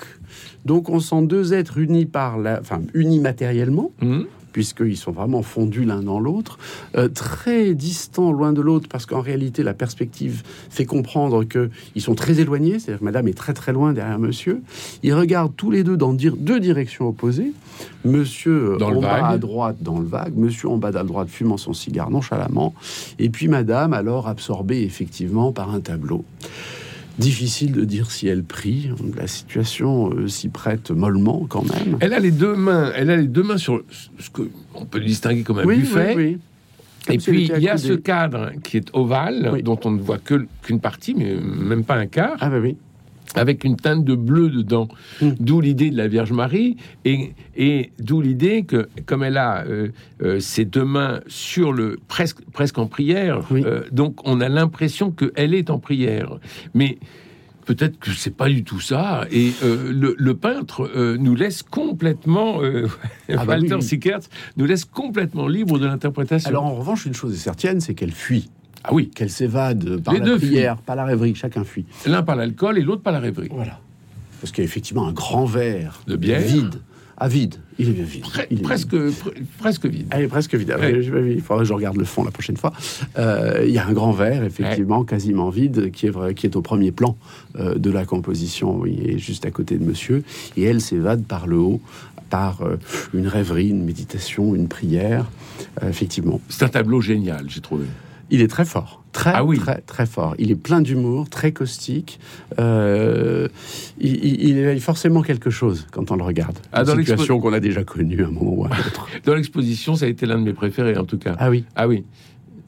Donc 0.64 0.88
on 0.88 1.00
sent 1.00 1.22
deux 1.22 1.54
êtres 1.54 1.78
unis 1.78 2.06
par 2.06 2.38
la, 2.38 2.60
enfin 2.60 2.80
unis 2.94 3.20
matériellement, 3.20 3.92
mmh 4.02 4.22
puisqu'ils 4.52 4.96
sont 4.96 5.12
vraiment 5.12 5.42
fondus 5.42 5.84
l'un 5.84 6.02
dans 6.02 6.20
l'autre, 6.20 6.58
euh, 6.96 7.08
très 7.08 7.74
distants 7.74 8.32
loin 8.32 8.52
de 8.52 8.60
l'autre, 8.60 8.88
parce 8.88 9.06
qu'en 9.06 9.20
réalité, 9.20 9.62
la 9.62 9.74
perspective 9.74 10.42
fait 10.70 10.84
comprendre 10.84 11.44
qu'ils 11.44 12.02
sont 12.02 12.14
très 12.14 12.40
éloignés, 12.40 12.78
c'est-à-dire 12.78 13.00
que 13.00 13.04
madame 13.04 13.28
est 13.28 13.36
très 13.36 13.54
très 13.54 13.72
loin 13.72 13.92
derrière 13.92 14.18
monsieur. 14.18 14.62
Ils 15.02 15.14
regardent 15.14 15.54
tous 15.56 15.70
les 15.70 15.84
deux 15.84 15.96
dans 15.96 16.12
deux 16.12 16.60
directions 16.60 17.08
opposées. 17.08 17.52
Monsieur 18.04 18.76
dans 18.78 18.94
en 18.94 19.00
bas 19.00 19.28
à 19.28 19.38
droite 19.38 19.76
dans 19.80 19.98
le 19.98 20.06
vague, 20.06 20.36
monsieur 20.36 20.68
en 20.68 20.76
bas 20.76 20.96
à 20.96 21.04
droite 21.04 21.28
fumant 21.28 21.56
son 21.56 21.72
cigare 21.72 22.10
nonchalamment, 22.10 22.74
et 23.18 23.28
puis 23.28 23.48
madame 23.48 23.92
alors 23.92 24.28
absorbée 24.28 24.82
effectivement 24.82 25.52
par 25.52 25.72
un 25.72 25.80
tableau. 25.80 26.24
Difficile 27.18 27.72
de 27.72 27.84
dire 27.84 28.10
si 28.10 28.28
elle 28.28 28.44
prie. 28.44 28.90
La 29.16 29.26
situation 29.26 30.10
euh, 30.12 30.28
s'y 30.28 30.48
prête 30.48 30.90
mollement 30.90 31.46
quand 31.48 31.62
même. 31.62 31.98
Elle 32.00 32.14
a 32.14 32.20
les 32.20 32.30
deux 32.30 32.54
mains. 32.54 32.92
Elle 32.94 33.10
a 33.10 33.16
les 33.16 33.26
deux 33.26 33.42
mains 33.42 33.58
sur 33.58 33.82
ce 34.18 34.30
que 34.30 34.42
on 34.74 34.84
peut 34.84 35.00
distinguer 35.00 35.42
comme 35.42 35.58
un 35.58 35.66
buffet. 35.66 36.38
Et 37.10 37.18
puis 37.18 37.50
il 37.54 37.62
y 37.62 37.68
a 37.68 37.76
ce 37.78 37.94
cadre 37.94 38.52
qui 38.62 38.76
est 38.76 38.90
ovale, 38.92 39.62
dont 39.62 39.80
on 39.84 39.90
ne 39.90 40.00
voit 40.00 40.18
que 40.18 40.46
qu'une 40.62 40.80
partie, 40.80 41.14
mais 41.14 41.34
même 41.34 41.84
pas 41.84 41.96
un 41.96 42.06
quart. 42.06 42.36
Ah 42.40 42.50
bah 42.50 42.58
oui 42.60 42.76
avec 43.34 43.64
une 43.64 43.76
teinte 43.76 44.04
de 44.04 44.14
bleu 44.14 44.50
dedans. 44.50 44.88
Hmm. 45.20 45.30
D'où 45.40 45.60
l'idée 45.60 45.90
de 45.90 45.96
la 45.96 46.08
Vierge 46.08 46.32
Marie 46.32 46.76
et, 47.04 47.32
et 47.56 47.92
d'où 47.98 48.20
l'idée 48.20 48.64
que, 48.64 48.88
comme 49.06 49.22
elle 49.22 49.36
a 49.36 49.64
euh, 49.66 49.88
euh, 50.22 50.40
ses 50.40 50.64
deux 50.64 50.84
mains 50.84 51.20
sur 51.26 51.72
le 51.72 51.98
presque 52.08 52.38
presque 52.52 52.78
en 52.78 52.86
prière, 52.86 53.40
euh, 53.52 53.82
donc 53.92 54.26
on 54.26 54.40
a 54.40 54.48
l'impression 54.48 55.10
qu'elle 55.10 55.54
est 55.54 55.70
en 55.70 55.78
prière. 55.78 56.38
Mais 56.74 56.98
peut-être 57.66 57.98
que 57.98 58.10
c'est 58.10 58.34
pas 58.34 58.48
du 58.48 58.64
tout 58.64 58.80
ça. 58.80 59.26
Et 59.30 59.52
le, 59.62 60.32
peintre 60.32 60.90
nous 61.18 61.34
laisse 61.34 61.62
complètement, 61.62 62.60
ah 63.28 63.44
bah 63.44 63.44
Walter 63.46 63.82
Sickert 63.82 64.20
nous 64.56 64.64
laisse 64.64 64.86
complètement 64.86 65.48
libre 65.48 65.78
de 65.78 65.86
l'interprétation. 65.86 66.48
Alors 66.48 66.64
en 66.64 66.74
revanche, 66.74 67.04
une 67.04 67.14
chose 67.14 67.34
est 67.34 67.36
certaine, 67.36 67.80
c'est 67.80 67.94
qu'elle 67.94 68.12
fuit. 68.12 68.48
Ah 68.84 68.92
oui. 68.92 69.10
Qu'elle 69.14 69.30
s'évade 69.30 69.98
par 70.02 70.14
la 70.14 70.36
prière, 70.36 70.76
par 70.78 70.96
la 70.96 71.04
rêverie, 71.04 71.34
chacun 71.34 71.64
fuit. 71.64 71.84
L'un 72.06 72.22
par 72.22 72.36
l'alcool 72.36 72.78
et 72.78 72.82
l'autre 72.82 73.02
par 73.02 73.12
la 73.12 73.20
rêverie. 73.20 73.48
Voilà. 73.52 73.80
Parce 74.40 74.52
qu'il 74.52 74.62
y 74.62 74.66
a 74.66 74.68
effectivement 74.68 75.06
un 75.06 75.12
grand 75.12 75.44
verre 75.46 76.00
de 76.06 76.14
bière 76.16 76.40
vide 76.40 76.76
Ah, 77.16 77.26
vide. 77.26 77.56
Il 77.80 77.88
est 77.88 77.92
vide. 77.92 78.24
presque, 78.62 78.96
presque 79.58 79.86
vide. 79.86 80.06
Elle 80.10 80.22
est 80.22 80.28
presque 80.28 80.54
vide. 80.54 80.72
Il 80.80 81.40
faudrait 81.42 81.62
que 81.64 81.68
je 81.68 81.72
regarde 81.72 81.96
le 81.96 82.04
fond 82.04 82.22
la 82.24 82.30
prochaine 82.30 82.56
fois. 82.56 82.72
Euh, 83.18 83.64
il 83.66 83.72
y 83.72 83.78
a 83.78 83.86
un 83.86 83.92
grand 83.92 84.12
verre, 84.12 84.44
effectivement, 84.44 85.04
quasiment 85.04 85.50
vide, 85.50 85.90
qui 85.90 86.06
est, 86.06 86.10
vrai, 86.10 86.34
qui 86.34 86.46
est 86.46 86.54
au 86.56 86.62
premier 86.62 86.92
plan 86.92 87.16
euh, 87.58 87.74
de 87.74 87.90
la 87.90 88.04
composition, 88.04 88.76
oui, 88.76 88.98
et 89.04 89.18
juste 89.18 89.44
à 89.46 89.50
côté 89.50 89.76
de 89.76 89.84
monsieur. 89.84 90.22
Et 90.56 90.62
elle 90.62 90.80
s'évade 90.80 91.24
par 91.24 91.46
le 91.48 91.58
haut, 91.58 91.80
par 92.30 92.62
euh, 92.62 92.76
une 93.14 93.26
rêverie, 93.26 93.70
une 93.70 93.84
méditation, 93.84 94.54
une 94.54 94.68
prière. 94.68 95.26
effectivement. 95.82 96.40
C'est 96.48 96.64
un 96.64 96.68
tableau 96.68 97.00
génial, 97.00 97.46
j'ai 97.48 97.60
trouvé. 97.60 97.86
Il 98.30 98.42
est 98.42 98.48
très 98.48 98.64
fort, 98.66 99.02
très, 99.12 99.32
ah 99.34 99.44
oui. 99.44 99.58
très, 99.58 99.80
très 99.80 100.04
fort. 100.04 100.34
Il 100.38 100.50
est 100.50 100.56
plein 100.56 100.82
d'humour, 100.82 101.30
très 101.30 101.52
caustique. 101.52 102.20
Euh, 102.58 103.48
il, 103.98 104.42
il, 104.42 104.58
éveille 104.58 104.80
forcément 104.80 105.22
quelque 105.22 105.48
chose 105.48 105.86
quand 105.90 106.10
on 106.10 106.16
le 106.16 106.24
regarde. 106.24 106.58
Ah, 106.72 106.84
dans 106.84 106.96
situation 106.96 107.40
qu'on 107.40 107.52
a 107.54 107.60
déjà 107.60 107.84
connue 107.84 108.22
à 108.22 108.26
un 108.26 108.30
moment 108.30 108.54
ou 108.54 108.64
à 108.64 108.68
un 108.68 108.78
autre. 108.80 109.08
dans 109.24 109.34
l'exposition, 109.34 109.96
ça 109.96 110.04
a 110.04 110.08
été 110.08 110.26
l'un 110.26 110.38
de 110.38 110.44
mes 110.44 110.52
préférés, 110.52 110.98
en 110.98 111.04
tout 111.04 111.16
cas. 111.16 111.36
Ah 111.38 111.48
oui. 111.48 111.64
Ah 111.74 111.88
oui. 111.88 112.04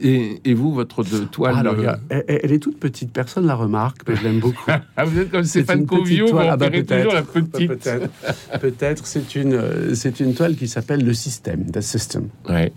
Et, 0.02 0.54
vous, 0.54 0.72
votre 0.72 1.04
de 1.04 1.24
toile 1.24 1.58
Alors, 1.58 1.76
euh, 1.78 2.22
elle, 2.26 2.52
est 2.52 2.58
toute 2.58 2.80
petite, 2.80 3.12
personne 3.12 3.42
ne 3.42 3.48
la 3.48 3.54
remarque, 3.54 4.00
mais 4.08 4.16
je 4.16 4.24
l'aime 4.24 4.38
beaucoup. 4.38 4.64
ah, 4.96 5.04
vous 5.04 5.18
êtes 5.18 5.30
comme 5.30 5.44
Stéphane 5.44 5.84
Covio, 5.84 6.28
vous 6.28 6.38
ah 6.38 6.56
bah, 6.56 6.70
toujours 6.70 7.12
la 7.12 7.22
petite. 7.22 7.68
Peut-être, 7.68 8.08
peut-être 8.62 9.06
c'est 9.06 9.34
une, 9.34 9.94
c'est 9.94 10.20
une 10.20 10.32
toile 10.32 10.56
qui 10.56 10.68
s'appelle 10.68 11.04
le 11.04 11.12
système, 11.12 11.70
The 11.70 11.82
System. 11.82 12.28
Ouais. 12.48 12.72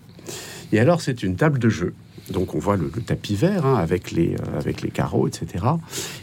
Et 0.73 0.81
alors, 0.81 0.99
c'est 0.99 1.23
une 1.23 1.37
table 1.37 1.59
de 1.59 1.69
jeu 1.69 1.93
donc 2.31 2.55
on 2.55 2.59
voit 2.59 2.77
le, 2.77 2.89
tapis 2.89 3.35
vert 3.35 3.65
hein, 3.65 3.75
avec, 3.75 4.11
les, 4.11 4.35
euh, 4.35 4.57
avec 4.59 4.81
les 4.81 4.89
carreaux, 4.89 5.27
etc. 5.27 5.65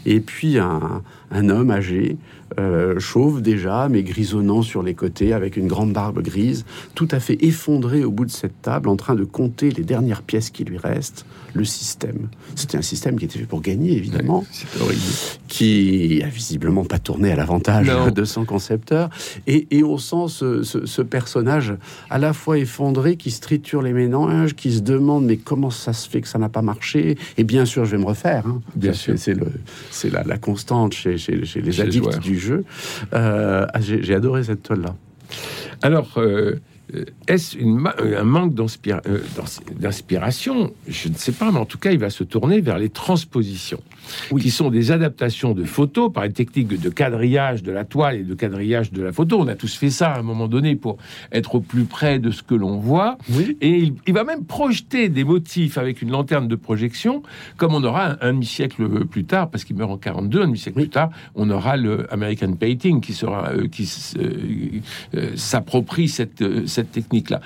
Et 0.05 0.19
puis 0.19 0.57
un 0.59 1.49
homme 1.49 1.71
âgé 1.71 2.17
euh, 2.59 2.99
chauve 2.99 3.41
déjà, 3.41 3.87
mais 3.89 4.03
grisonnant 4.03 4.61
sur 4.61 4.83
les 4.83 4.93
côtés, 4.93 5.33
avec 5.33 5.57
une 5.57 5.67
grande 5.67 5.93
barbe 5.93 6.21
grise, 6.21 6.65
tout 6.95 7.07
à 7.11 7.19
fait 7.19 7.37
effondré 7.43 8.03
au 8.03 8.11
bout 8.11 8.25
de 8.25 8.31
cette 8.31 8.61
table, 8.61 8.89
en 8.89 8.95
train 8.95 9.15
de 9.15 9.23
compter 9.23 9.71
les 9.71 9.83
dernières 9.83 10.21
pièces 10.21 10.49
qui 10.49 10.63
lui 10.63 10.77
restent, 10.77 11.25
le 11.53 11.65
système. 11.65 12.29
C'était 12.55 12.77
un 12.77 12.81
système 12.81 13.17
qui 13.17 13.25
était 13.25 13.39
fait 13.39 13.45
pour 13.45 13.61
gagner, 13.61 13.95
évidemment, 13.95 14.45
qui 15.47 16.21
a 16.23 16.27
visiblement 16.27 16.85
pas 16.85 16.99
tourné 16.99 17.31
à 17.31 17.35
l'avantage 17.35 17.91
de 18.15 18.23
son 18.23 18.45
concepteur. 18.45 19.09
Et, 19.47 19.67
on 19.83 19.97
sent 19.97 20.27
ce, 20.29 21.01
personnage 21.01 21.73
à 22.09 22.17
la 22.17 22.33
fois 22.33 22.57
effondré, 22.57 23.17
qui 23.17 23.31
se 23.31 23.41
triture 23.41 23.81
les 23.81 23.93
méninges, 23.93 24.55
qui 24.55 24.71
se 24.71 24.81
demande 24.81 25.25
mais 25.25 25.37
comment 25.37 25.71
ça 25.71 25.93
se 25.93 26.09
fait 26.09 26.21
que 26.21 26.27
ça 26.27 26.37
n'a 26.37 26.49
pas 26.49 26.61
marché? 26.61 27.17
Et 27.37 27.43
bien 27.43 27.65
sûr, 27.65 27.85
je 27.85 27.91
vais 27.91 27.97
me 27.97 28.05
refaire. 28.05 28.45
Hein. 28.47 28.61
Bien 28.75 28.93
sûr, 28.93 29.15
c'est 29.17 30.09
la, 30.09 30.23
la, 30.23 30.37
constante 30.37 30.93
chez, 30.93 31.17
chez, 31.17 31.35
les 31.35 31.81
addicts 31.81 32.19
du 32.19 32.37
jeu. 32.41 32.65
Euh, 33.13 33.65
ah, 33.73 33.81
j'ai 33.81 34.13
adoré 34.13 34.43
cette 34.43 34.63
toile-là. 34.63 34.95
Alors, 35.81 36.17
euh, 36.17 36.59
euh, 36.93 37.05
est-ce 37.27 37.57
un 37.57 38.23
manque 38.23 38.53
d'inspiration? 38.53 40.73
Je 40.87 41.09
ne 41.09 41.15
sais 41.15 41.31
pas, 41.31 41.51
mais 41.51 41.59
en 41.59 41.65
tout 41.65 41.77
cas, 41.77 41.91
il 41.91 41.99
va 41.99 42.09
se 42.09 42.23
tourner 42.23 42.61
vers 42.61 42.77
les 42.77 42.89
transpositions 42.89 43.81
qui 44.39 44.51
sont 44.51 44.69
des 44.69 44.91
adaptations 44.91 45.53
de 45.53 45.63
photos 45.63 46.11
par 46.11 46.23
une 46.23 46.33
technique 46.33 46.67
de 46.67 46.89
quadrillage 46.89 47.63
de 47.63 47.71
la 47.71 47.85
toile 47.85 48.17
et 48.17 48.23
de 48.23 48.33
quadrillage 48.33 48.91
de 48.91 49.01
la 49.01 49.11
photo. 49.11 49.39
On 49.39 49.47
a 49.47 49.55
tous 49.55 49.75
fait 49.75 49.89
ça 49.89 50.11
à 50.11 50.19
un 50.19 50.23
moment 50.23 50.47
donné 50.47 50.75
pour 50.75 50.97
être 51.31 51.55
au 51.55 51.59
plus 51.61 51.85
près 51.85 52.19
de 52.19 52.31
ce 52.31 52.43
que 52.43 52.55
l'on 52.55 52.77
voit. 52.77 53.17
Et 53.61 53.91
il, 54.07 54.13
va 54.13 54.23
même 54.23 54.45
projeter 54.45 55.09
des 55.09 55.23
motifs 55.23 55.77
avec 55.77 56.01
une 56.01 56.11
lanterne 56.11 56.47
de 56.47 56.55
projection, 56.55 57.23
comme 57.57 57.73
on 57.73 57.83
aura 57.83 58.17
un, 58.21 58.33
demi-siècle 58.33 59.05
plus 59.05 59.25
tard, 59.25 59.49
parce 59.49 59.63
qu'il 59.63 59.75
meurt 59.75 59.91
en 59.91 59.97
42, 59.97 60.41
un 60.41 60.45
demi-siècle 60.47 60.79
plus 60.79 60.89
tard, 60.89 61.11
on 61.35 61.49
aura 61.49 61.77
le 61.77 62.11
American 62.13 62.53
Painting 62.53 63.01
qui 63.01 63.13
sera 63.13 63.51
euh, 63.51 63.67
qui 63.67 63.89
euh, 64.17 64.79
euh, 65.15 65.31
s'approprie 65.35 66.07
cette, 66.07 66.43
cette 66.67 66.91
technique-là. 66.91 67.41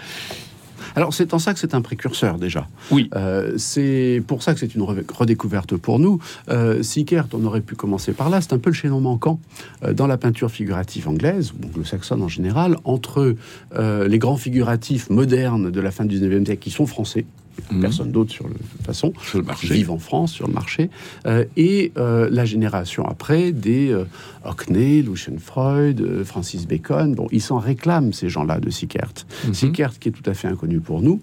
Alors 0.95 1.13
c'est 1.13 1.33
en 1.33 1.39
ça 1.39 1.53
que 1.53 1.59
c'est 1.59 1.75
un 1.75 1.81
précurseur 1.81 2.37
déjà. 2.37 2.67
Oui. 2.91 3.09
Euh, 3.15 3.53
c'est 3.57 4.23
pour 4.27 4.43
ça 4.43 4.53
que 4.53 4.59
c'est 4.59 4.75
une 4.75 4.81
redécouverte 4.81 5.75
pour 5.75 5.99
nous. 5.99 6.19
Euh, 6.49 6.81
Sickert, 6.83 7.27
on 7.33 7.43
aurait 7.45 7.61
pu 7.61 7.75
commencer 7.75 8.13
par 8.13 8.29
là. 8.29 8.41
C'est 8.41 8.53
un 8.53 8.59
peu 8.59 8.69
le 8.69 8.75
chaînon 8.75 9.01
manquant 9.01 9.39
euh, 9.83 9.93
dans 9.93 10.07
la 10.07 10.17
peinture 10.17 10.49
figurative 10.49 11.07
anglaise, 11.09 11.51
ou 11.51 11.65
anglo-saxonne 11.65 12.21
en 12.21 12.27
général, 12.27 12.77
entre 12.83 13.35
euh, 13.75 14.07
les 14.07 14.19
grands 14.19 14.37
figuratifs 14.37 15.09
modernes 15.09 15.71
de 15.71 15.81
la 15.81 15.91
fin 15.91 16.05
du 16.05 16.19
19e 16.19 16.45
siècle 16.45 16.61
qui 16.61 16.71
sont 16.71 16.85
français, 16.85 17.25
Mhm. 17.71 17.81
personne 17.81 18.11
d'autre 18.11 18.31
sur 18.31 18.47
le, 18.47 18.53
de 18.53 18.59
toute 18.59 18.85
façon, 18.85 19.13
sur 19.23 19.39
le 19.39 19.45
marché. 19.45 19.73
vivent 19.73 19.91
en 19.91 19.97
France 19.97 20.31
sur 20.31 20.47
le 20.47 20.53
marché, 20.53 20.89
euh, 21.25 21.45
et 21.57 21.91
euh, 21.97 22.27
la 22.31 22.45
génération 22.45 23.05
après 23.05 23.51
des 23.51 23.91
euh, 23.91 24.05
Hockney, 24.43 25.01
Lucien 25.01 25.33
Freud, 25.39 26.01
euh, 26.01 26.23
Francis 26.23 26.67
Bacon. 26.67 27.15
Bon, 27.15 27.27
ils 27.31 27.41
s'en 27.41 27.57
réclament 27.57 28.13
ces 28.13 28.29
gens-là 28.29 28.59
de 28.59 28.69
Sickert. 28.69 29.13
Mm 29.47 29.53
Sickert, 29.53 29.99
qui 29.99 30.09
est 30.09 30.11
tout 30.11 30.29
à 30.29 30.33
fait 30.33 30.47
inconnu 30.47 30.79
pour 30.79 31.01
nous, 31.01 31.21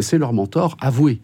c'est 0.00 0.18
leur 0.18 0.32
mentor 0.32 0.76
avoué. 0.80 1.20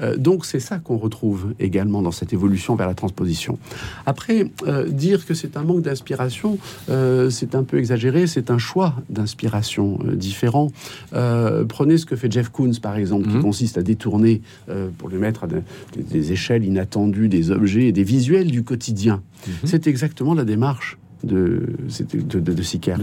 Euh, 0.00 0.16
donc 0.16 0.44
c'est 0.44 0.60
ça 0.60 0.78
qu'on 0.78 0.96
retrouve 0.96 1.54
également 1.58 2.02
dans 2.02 2.12
cette 2.12 2.32
évolution 2.32 2.74
vers 2.74 2.86
la 2.86 2.94
transposition. 2.94 3.58
Après, 4.06 4.50
euh, 4.66 4.88
dire 4.88 5.26
que 5.26 5.34
c'est 5.34 5.56
un 5.56 5.62
manque 5.62 5.82
d'inspiration, 5.82 6.58
euh, 6.88 7.30
c'est 7.30 7.54
un 7.54 7.64
peu 7.64 7.78
exagéré, 7.78 8.26
c'est 8.26 8.50
un 8.50 8.58
choix 8.58 8.94
d'inspiration 9.08 9.98
différent. 10.14 10.70
prenez 11.68 11.98
ce 11.98 12.06
que 12.06 12.16
fait 12.16 12.30
Jeff 12.30 12.48
Koons, 12.48 12.72
par 12.82 12.96
exemple, 12.96 13.28
qui 13.28 13.36
mhm. 13.36 13.42
consiste 13.42 13.78
à 13.78 13.82
détourner, 13.82 14.42
pour 14.98 15.08
lui 15.08 15.18
mettre 15.18 15.46
des, 15.46 16.32
échelles 16.32 16.64
inattendues, 16.64 17.28
des 17.28 17.50
objets 17.50 17.86
et 17.86 17.92
des 17.92 18.04
visuels 18.04 18.50
du 18.50 18.62
quotidien. 18.62 19.22
Mhm. 19.46 19.52
C'est 19.64 19.86
exactement 19.86 20.34
la 20.34 20.44
démarche 20.44 20.98
de, 21.24 21.62
de, 22.12 22.40
de, 22.40 22.62
Sickert. 22.62 22.98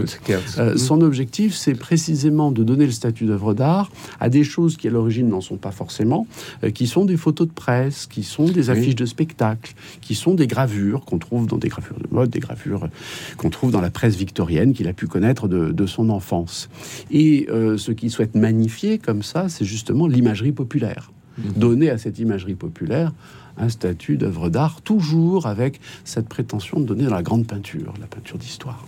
Euh, 0.58 0.74
mm. 0.74 0.78
Son 0.78 1.00
objectif, 1.00 1.54
c'est 1.54 1.74
précisément 1.74 2.50
de 2.50 2.64
donner 2.64 2.86
le 2.86 2.92
statut 2.92 3.24
d'œuvre 3.26 3.54
d'art 3.54 3.90
à 4.20 4.28
des 4.28 4.44
choses 4.44 4.76
qui, 4.76 4.88
à 4.88 4.90
l'origine, 4.90 5.28
n'en 5.28 5.40
sont 5.40 5.56
pas 5.56 5.70
forcément, 5.70 6.26
euh, 6.64 6.70
qui 6.70 6.86
sont 6.86 7.04
des 7.04 7.16
photos 7.16 7.48
de 7.48 7.52
presse, 7.52 8.06
qui 8.06 8.22
sont 8.22 8.46
des 8.46 8.70
affiches 8.70 8.96
de 8.96 9.06
spectacle, 9.06 9.74
qui 10.00 10.14
sont 10.14 10.34
des 10.34 10.46
gravures 10.46 11.04
qu'on 11.04 11.18
trouve 11.18 11.46
dans 11.46 11.58
des 11.58 11.68
gravures 11.68 11.98
de 11.98 12.14
mode, 12.14 12.30
des 12.30 12.40
gravures 12.40 12.88
qu'on 13.36 13.50
trouve 13.50 13.70
dans 13.70 13.80
la 13.80 13.90
presse 13.90 14.16
victorienne 14.16 14.72
qu'il 14.72 14.88
a 14.88 14.92
pu 14.92 15.06
connaître 15.06 15.48
de, 15.48 15.86
son 15.86 16.10
enfance. 16.10 16.68
Et 17.10 17.46
euh, 17.48 17.78
ce 17.78 17.92
qu'il 17.92 18.10
souhaite 18.10 18.34
magnifier 18.34 18.98
comme 18.98 19.22
ça, 19.22 19.48
c'est 19.48 19.64
justement 19.64 20.06
l'imagerie 20.06 20.52
populaire. 20.52 21.10
Donner 21.56 21.90
à 21.90 21.98
cette 21.98 22.18
imagerie 22.18 22.54
populaire 22.54 23.12
un 23.58 23.68
statut 23.68 24.16
d'œuvre 24.16 24.48
d'art, 24.48 24.80
toujours 24.82 25.46
avec 25.46 25.80
cette 26.04 26.28
prétention 26.28 26.80
de 26.80 26.86
donner 26.86 27.04
dans 27.04 27.14
la 27.14 27.22
grande 27.22 27.46
peinture, 27.46 27.92
la 28.00 28.06
peinture 28.06 28.38
d'histoire. 28.38 28.84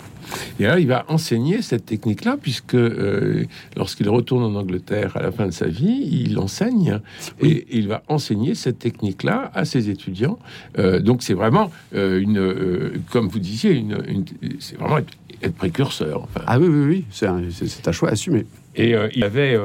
Et 0.59 0.65
là, 0.65 0.79
il 0.79 0.87
va 0.87 1.05
enseigner 1.09 1.63
cette 1.63 1.87
technique-là, 1.87 2.37
puisque 2.41 2.75
euh, 2.75 3.45
lorsqu'il 3.77 4.09
retourne 4.09 4.45
en 4.45 4.59
Angleterre 4.59 5.17
à 5.17 5.23
la 5.23 5.33
fin 5.33 5.47
de 5.47 5.51
sa 5.51 5.67
vie, 5.67 6.09
il 6.13 6.39
enseigne 6.39 7.01
et, 7.41 7.67
il 7.77 7.89
va 7.89 8.03
enseigner 8.09 8.55
cette 8.55 8.79
technique-là 8.79 9.51
à 9.55 9.65
ses 9.65 9.91
étudiants. 9.91 10.39
Euh, 10.79 11.01
donc, 11.01 11.23
c'est 11.23 11.35
vraiment 11.35 11.71
euh, 11.95 12.21
une, 12.21 13.03
comme 13.11 13.29
vous 13.29 13.41
disiez, 13.41 13.73
une, 13.73 14.25
c'est 14.61 14.79
vraiment 14.79 14.99
être, 14.99 15.55
précurseur. 15.57 16.29
Ah 16.47 16.61
oui, 16.61 16.69
oui, 16.69 16.85
oui, 16.87 17.05
c'est 17.11 17.27
un, 17.27 17.41
un, 17.87 17.93
choix 17.93 18.11
assumé. 18.11 18.45
Et 18.77 18.95
il 19.15 19.25
avait 19.25 19.59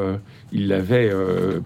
il 0.56 0.68
l'avait 0.68 1.12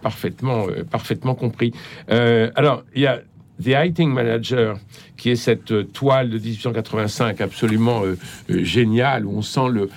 parfaitement, 0.02 0.66
parfaitement 0.90 1.36
compris. 1.36 1.72
alors, 2.10 2.84
il 2.96 3.02
y 3.02 3.08
a 3.08 3.22
The 3.62 3.68
Lighting 3.68 4.14
Manager, 4.14 4.78
qui 5.18 5.30
est 5.32 5.36
cette 5.36 5.72
euh, 5.72 5.84
toile 5.84 6.30
de 6.30 6.38
1885 6.38 7.42
absolument 7.42 8.04
euh, 8.04 8.18
euh, 8.50 8.64
géniale, 8.64 9.26
où 9.26 9.38
on 9.38 9.42
sent 9.42 9.70
le, 9.70 9.90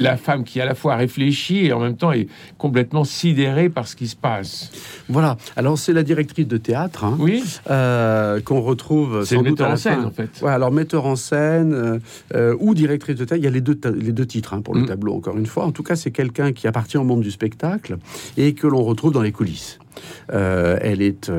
la 0.00 0.16
femme 0.16 0.44
qui 0.44 0.60
à 0.60 0.64
la 0.64 0.74
fois 0.74 0.96
réfléchit 0.96 1.66
et 1.66 1.72
en 1.72 1.80
même 1.80 1.96
temps 1.96 2.12
est 2.12 2.28
complètement 2.58 3.04
sidérée 3.04 3.68
par 3.68 3.86
ce 3.86 3.96
qui 3.96 4.08
se 4.08 4.16
passe. 4.16 4.72
Voilà. 5.08 5.36
Alors 5.56 5.78
c'est 5.78 5.92
la 5.92 6.02
directrice 6.02 6.46
de 6.46 6.56
théâtre, 6.56 7.04
hein, 7.04 7.16
oui, 7.18 7.42
qu'on 7.66 8.60
retrouve. 8.60 9.24
C'est 9.24 9.40
metteur 9.40 9.70
en 9.70 9.76
scène, 9.76 10.04
en 10.04 10.10
fait. 10.10 10.30
Ouais, 10.42 10.50
alors 10.50 10.72
metteur 10.72 11.06
en 11.06 11.16
scène 11.16 12.00
ou 12.58 12.74
directrice 12.74 13.16
de 13.16 13.24
théâtre. 13.24 13.40
Il 13.40 13.44
y 13.44 13.48
a 13.48 13.50
les 13.50 13.60
deux, 13.60 13.78
les 13.94 14.12
deux 14.12 14.26
titres 14.26 14.54
hein, 14.54 14.60
pour 14.60 14.74
le 14.74 14.82
mm. 14.82 14.86
tableau. 14.86 15.14
Encore 15.14 15.36
une 15.36 15.46
fois, 15.46 15.64
en 15.64 15.72
tout 15.72 15.82
cas, 15.82 15.96
c'est 15.96 16.10
quelqu'un 16.10 16.52
qui 16.52 16.66
appartient 16.66 16.96
au 16.96 17.04
monde 17.04 17.22
du 17.22 17.30
spectacle 17.30 17.98
et 18.36 18.54
que 18.54 18.66
l'on 18.66 18.82
retrouve 18.82 19.12
dans 19.12 19.22
les 19.22 19.32
coulisses. 19.32 19.78
Elle 20.28 21.02
est 21.02 21.30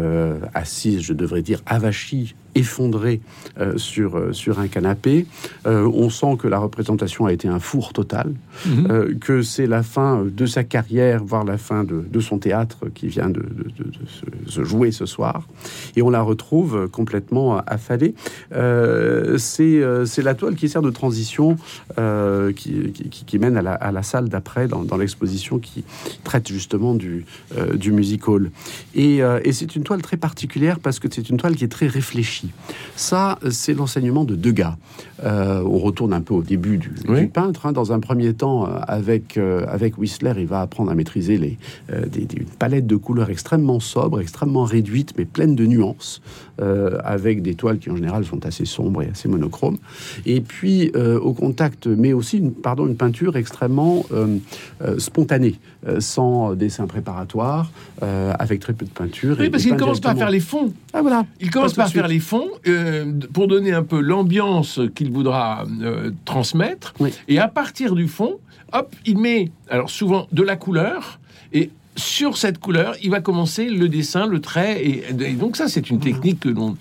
assise, 0.54 1.02
je 1.02 1.14
devrais 1.14 1.42
dire, 1.42 1.62
avachie 1.66 2.36
effondré 2.56 3.22
euh, 3.60 3.78
sur, 3.78 4.18
euh, 4.18 4.34
sur 4.34 4.60
un 4.60 4.68
canapé. 4.68 5.26
Euh, 5.66 5.90
on 5.94 6.10
sent 6.10 6.38
que 6.40 6.48
la 6.48 6.60
représentation 6.60 7.26
a 7.26 7.34
été 7.34 7.48
un 7.48 7.60
four 7.60 7.94
total, 7.94 8.34
mhm. 8.66 9.20
que 9.20 9.42
c'est 9.42 9.68
la 9.68 9.84
fin 9.84 10.24
de 10.26 10.46
sa 10.46 10.64
carrière, 10.64 11.24
voire 11.24 11.44
la 11.44 11.58
fin 11.58 11.84
de, 11.84 12.04
de 12.10 12.20
son 12.20 12.38
théâtre 12.38 12.88
qui 12.94 13.08
vient 13.08 13.30
de, 13.30 13.42
de, 13.42 13.86
se 14.48 14.64
jouer 14.64 14.92
ce 14.92 15.06
soir. 15.06 15.48
Et 15.96 16.02
on 16.02 16.10
la 16.10 16.22
retrouve 16.22 16.88
complètement 16.90 17.58
affalée. 17.66 18.16
c'est 19.38 20.24
la 20.24 20.34
toile 20.36 20.56
qui 20.56 20.70
sert 20.70 20.82
de 20.82 20.90
transition, 20.90 21.58
qui, 22.56 22.92
qui, 22.92 23.40
mène 23.40 23.58
à 23.58 23.62
la, 23.62 23.74
à 23.74 23.92
la 23.92 24.04
salle 24.04 24.30
d'après 24.30 24.68
dans, 24.68 24.84
dans 24.84 24.98
l'exposition 24.98 25.60
qui 25.60 25.84
traite 26.24 26.48
justement 26.48 26.94
du, 26.94 27.26
du 27.76 27.92
music 27.92 28.28
hall. 28.28 28.52
Et, 28.96 29.18
et 29.18 29.54
c'est 29.54 29.76
une 29.76 29.84
toile 29.84 30.02
très 30.02 30.18
particulière 30.18 30.80
parce 30.80 31.00
que 31.00 31.08
c'est 31.12 31.30
une 31.30 31.38
toile 31.38 31.56
qui 31.56 31.64
est 31.64 31.72
très 31.72 31.88
réfléchie 31.88 32.43
Ça, 32.96 33.40
c'est 33.50 33.74
l'enseignement 33.74 34.26
de 34.26 34.36
Degas. 34.36 34.76
Euh, 35.24 35.64
on 35.66 35.78
retourne 35.78 36.14
un 36.14 36.22
peu 36.22 36.34
au 36.34 36.42
début 36.42 36.78
du, 36.78 36.90
peintre. 37.28 37.66
Hein. 37.66 37.72
Dans 37.72 37.94
un 37.94 38.00
premier 38.00 38.34
temps, 38.34 38.66
euh, 38.66 38.80
avec, 38.88 39.38
euh, 39.38 39.66
avec 39.68 39.98
Whistler, 39.98 40.34
il 40.38 40.48
va 40.48 40.62
apprendre 40.62 40.92
à 40.92 40.96
maîtriser 40.96 41.38
les, 41.38 41.58
des, 42.08 42.28
une 42.36 42.46
palette 42.46 42.88
de 42.88 42.96
couleurs 42.96 43.30
extrêmement 43.30 43.80
sobre, 43.80 44.20
extrêmement 44.20 44.64
réduite, 44.64 45.14
mais 45.18 45.26
pleine 45.26 45.56
de 45.56 45.66
nuances, 45.66 46.22
avec 47.04 47.42
des 47.42 47.56
toiles 47.56 47.80
qui 47.80 47.90
en 47.90 47.96
général 47.96 48.26
sont 48.26 48.46
assez 48.46 48.66
sombres 48.66 49.02
et 49.02 49.10
assez 49.10 49.28
monochromes. 49.28 49.78
Et 50.26 50.42
puis, 50.42 50.92
au 50.96 51.34
contact, 51.34 51.88
mais 51.88 52.14
aussi 52.14 52.38
une, 52.38 52.52
pardon, 52.52 52.88
une 52.88 52.96
peinture 52.96 53.38
extrêmement 53.38 54.06
spontanée, 54.98 55.60
sans 56.00 56.54
dessin 56.54 56.88
préparatoire, 56.88 57.72
avec 58.02 58.60
très 58.60 58.74
peu 58.74 58.86
de 58.86 58.92
peinture. 58.92 59.36
Oui, 59.40 59.50
parce 59.50 59.64
qu'il 59.64 59.76
commence 59.76 60.00
pas 60.00 60.12
à 60.12 60.16
faire 60.16 60.30
les 60.30 60.40
fonds. 60.40 60.74
Ah, 60.94 61.02
voilà. 61.02 61.26
Il 61.40 61.50
commence 61.50 61.74
par 61.74 61.90
faire 61.90 62.08
les 62.08 62.20
fonds 62.20 62.33
pour 63.34 63.48
donner 63.48 63.74
un 63.74 63.84
peu 63.84 64.00
l'ambiance 64.00 64.80
qu'il 64.96 65.12
voudra 65.12 65.66
euh, 65.82 66.12
transmettre. 66.26 66.94
Et 67.28 67.40
à 67.40 67.48
partir 67.48 67.96
du 67.96 68.08
fond, 68.08 68.40
hop, 68.72 68.96
il 69.06 69.18
met, 69.18 69.52
alors 69.70 69.90
souvent, 69.90 70.28
de 70.32 70.44
la 70.44 70.56
couleur. 70.56 71.20
Et 71.54 71.70
sur 71.96 72.38
cette 72.38 72.60
couleur, 72.60 72.96
il 73.04 73.12
va 73.12 73.22
commencer 73.22 73.70
le 73.70 73.88
dessin, 73.90 74.26
le 74.26 74.40
trait. 74.40 74.84
Et, 74.84 75.04
et 75.10 75.34
donc 75.34 75.58
ça, 75.58 75.68
c'est 75.68 75.90
une 75.90 76.00
technique 76.00 76.42
que 76.42 76.50
l'on 76.50 76.76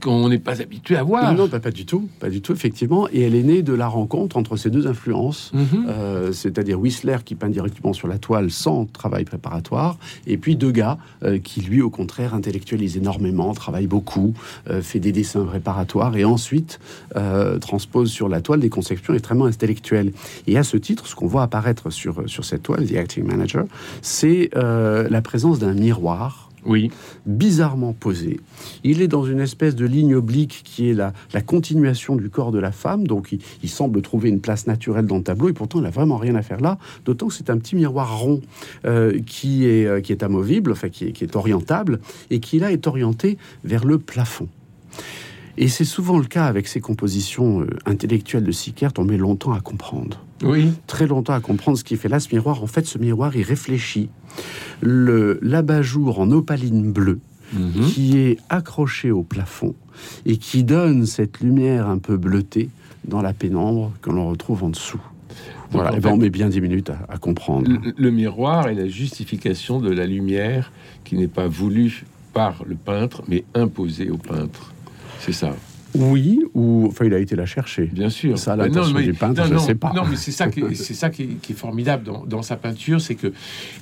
qu'on 0.00 0.28
n'est 0.28 0.38
pas 0.38 0.60
habitué 0.60 0.96
à 0.96 1.02
voir. 1.02 1.34
Non, 1.34 1.48
pas, 1.48 1.70
du 1.70 1.86
tout, 1.86 2.08
pas 2.18 2.30
du 2.30 2.40
tout, 2.40 2.52
effectivement. 2.52 3.08
Et 3.12 3.22
elle 3.22 3.34
est 3.34 3.42
née 3.42 3.62
de 3.62 3.72
la 3.72 3.88
rencontre 3.88 4.36
entre 4.36 4.56
ces 4.56 4.70
deux 4.70 4.86
influences, 4.86 5.52
mhm. 5.54 5.86
euh, 5.88 6.32
c'est-à-dire 6.32 6.78
Whistler 6.80 7.18
qui 7.24 7.34
peint 7.34 7.48
directement 7.48 7.92
sur 7.92 8.08
la 8.08 8.18
toile 8.18 8.50
sans 8.50 8.86
travail 8.86 9.24
préparatoire, 9.24 9.98
et 10.26 10.36
puis 10.36 10.56
Degas 10.56 10.98
euh, 11.22 11.38
qui 11.38 11.60
lui, 11.60 11.82
au 11.82 11.90
contraire, 11.90 12.34
intellectualise 12.34 12.96
énormément, 12.96 13.52
travaille 13.54 13.86
beaucoup, 13.86 14.34
euh, 14.68 14.82
fait 14.82 15.00
des 15.00 15.12
dessins 15.12 15.44
préparatoires 15.44 16.16
et 16.16 16.24
ensuite 16.24 16.78
transpose 17.60 18.10
sur 18.10 18.28
la 18.28 18.40
toile 18.40 18.60
des 18.60 18.68
conceptions 18.68 19.14
extrêmement 19.14 19.46
intellectuelles. 19.46 20.12
Et 20.46 20.56
à 20.56 20.62
ce 20.62 20.76
titre, 20.76 21.06
ce 21.06 21.14
qu'on 21.14 21.26
voit 21.26 21.42
apparaître 21.42 21.90
sur, 21.90 22.28
sur 22.28 22.44
cette 22.44 22.62
toile, 22.62 22.86
The 22.86 22.96
Acting 22.96 23.24
Manager, 23.24 23.64
c'est 24.02 24.50
la 24.54 25.22
présence 25.22 25.58
d'un 25.58 25.74
miroir 25.74 26.49
oui. 26.64 26.90
bizarrement 27.26 27.92
posé. 27.92 28.40
Il 28.84 29.02
est 29.02 29.08
dans 29.08 29.24
une 29.24 29.40
espèce 29.40 29.74
de 29.74 29.86
ligne 29.86 30.14
oblique 30.14 30.62
qui 30.64 30.90
est 30.90 30.94
la, 30.94 31.12
continuation 31.46 32.16
du 32.16 32.30
corps 32.30 32.52
de 32.52 32.58
la 32.58 32.72
femme, 32.72 33.06
donc 33.06 33.32
il, 33.62 33.68
semble 33.68 34.02
trouver 34.02 34.28
une 34.28 34.40
place 34.40 34.66
naturelle 34.66 35.06
dans 35.06 35.16
le 35.16 35.22
tableau, 35.22 35.48
et 35.48 35.52
pourtant 35.52 35.78
il 35.78 35.82
n'a 35.82 35.90
vraiment 35.90 36.16
rien 36.16 36.34
à 36.34 36.42
faire 36.42 36.60
là, 36.60 36.78
d'autant 37.04 37.28
que 37.28 37.34
c'est 37.34 37.50
un 37.50 37.58
petit 37.58 37.76
miroir 37.76 38.18
rond 38.18 38.40
euh, 38.84 39.20
qui, 39.26 39.66
est, 39.66 39.86
euh, 39.86 40.00
qui 40.00 40.12
est 40.12 40.22
amovible, 40.22 40.72
enfin 40.72 40.88
qui 40.88 41.06
est 41.06 41.36
orientable, 41.36 42.00
et 42.30 42.40
qui 42.40 42.58
là 42.58 42.72
est 42.72 42.86
orienté 42.86 43.38
vers 43.64 43.84
le 43.84 43.98
plafond. 43.98 44.48
Et 45.56 45.68
c'est 45.68 45.84
souvent 45.84 46.18
le 46.18 46.24
cas 46.24 46.46
avec 46.46 46.68
ces 46.68 46.80
compositions 46.80 47.62
euh, 47.62 47.66
intellectuelles 47.86 48.44
de 48.44 48.52
Sickert, 48.52 48.92
on 48.98 49.04
met 49.04 49.16
longtemps 49.16 49.52
à 49.52 49.60
comprendre. 49.60 50.24
Oui. 50.42 50.72
Très 50.86 51.06
longtemps 51.06 51.34
à 51.34 51.40
comprendre 51.40 51.76
ce 51.76 51.84
qui 51.84 51.96
fait 51.96 52.08
là 52.08 52.20
ce 52.20 52.34
miroir. 52.34 52.62
En 52.62 52.66
fait, 52.66 52.86
ce 52.86 52.98
miroir, 52.98 53.36
il 53.36 53.42
réfléchit 53.42 54.08
le 54.80 55.38
l'abat-jour 55.42 56.20
en 56.20 56.30
opaline 56.30 56.92
bleue 56.92 57.20
mhm. 57.52 57.84
qui 57.84 58.18
est 58.18 58.38
accroché 58.48 59.10
au 59.10 59.22
plafond 59.22 59.74
et 60.24 60.36
qui 60.36 60.64
donne 60.64 61.04
cette 61.04 61.40
lumière 61.40 61.88
un 61.88 61.98
peu 61.98 62.16
bleutée 62.16 62.70
dans 63.06 63.22
la 63.22 63.32
pénombre 63.32 63.92
que 64.02 64.10
l'on 64.10 64.28
retrouve 64.28 64.64
en 64.64 64.70
dessous. 64.70 65.00
voilà, 65.70 65.96
et 65.96 66.00
ben 66.00 66.12
on 66.12 66.16
met 66.16 66.30
bien 66.30 66.48
dix 66.48 66.60
minutes 66.60 66.90
à, 67.08 67.18
comprendre. 67.18 67.70
le, 67.96 68.10
miroir 68.10 68.68
est 68.68 68.74
la 68.74 68.88
justification 68.88 69.80
de 69.80 69.90
la 69.90 70.06
lumière 70.06 70.72
qui 71.04 71.16
n'est 71.16 71.28
pas 71.28 71.48
voulue 71.48 72.04
par 72.32 72.62
le 72.66 72.76
peintre, 72.76 73.22
mais 73.28 73.44
imposée 73.54 74.10
au 74.10 74.16
peintre. 74.16 74.72
C'est 75.20 75.32
ça. 75.32 75.54
Oui, 75.94 76.40
ou 76.54 76.86
enfin 76.88 77.04
il 77.04 77.14
a 77.14 77.18
été 77.18 77.34
la 77.34 77.46
chercher. 77.46 77.86
Bien 77.86 78.10
sûr. 78.10 78.38
Ça, 78.38 78.54
l'intention 78.56 79.00
du 79.00 79.12
peintre, 79.12 79.44
je 79.44 79.54
ne 79.54 79.58
sais 79.58 79.74
pas. 79.74 79.92
Non, 79.92 80.04
mais 80.08 80.16
c'est 80.16 80.30
ça 80.30 80.48
qui 80.48 80.60
est, 80.60 80.74
c'est 80.74 80.94
ça 80.94 81.10
qui 81.10 81.38
est, 81.48 81.52
formidable 81.52 82.04
dans, 82.04 82.24
dans, 82.24 82.42
sa 82.42 82.56
peinture, 82.56 83.00
c'est 83.00 83.16
que 83.16 83.32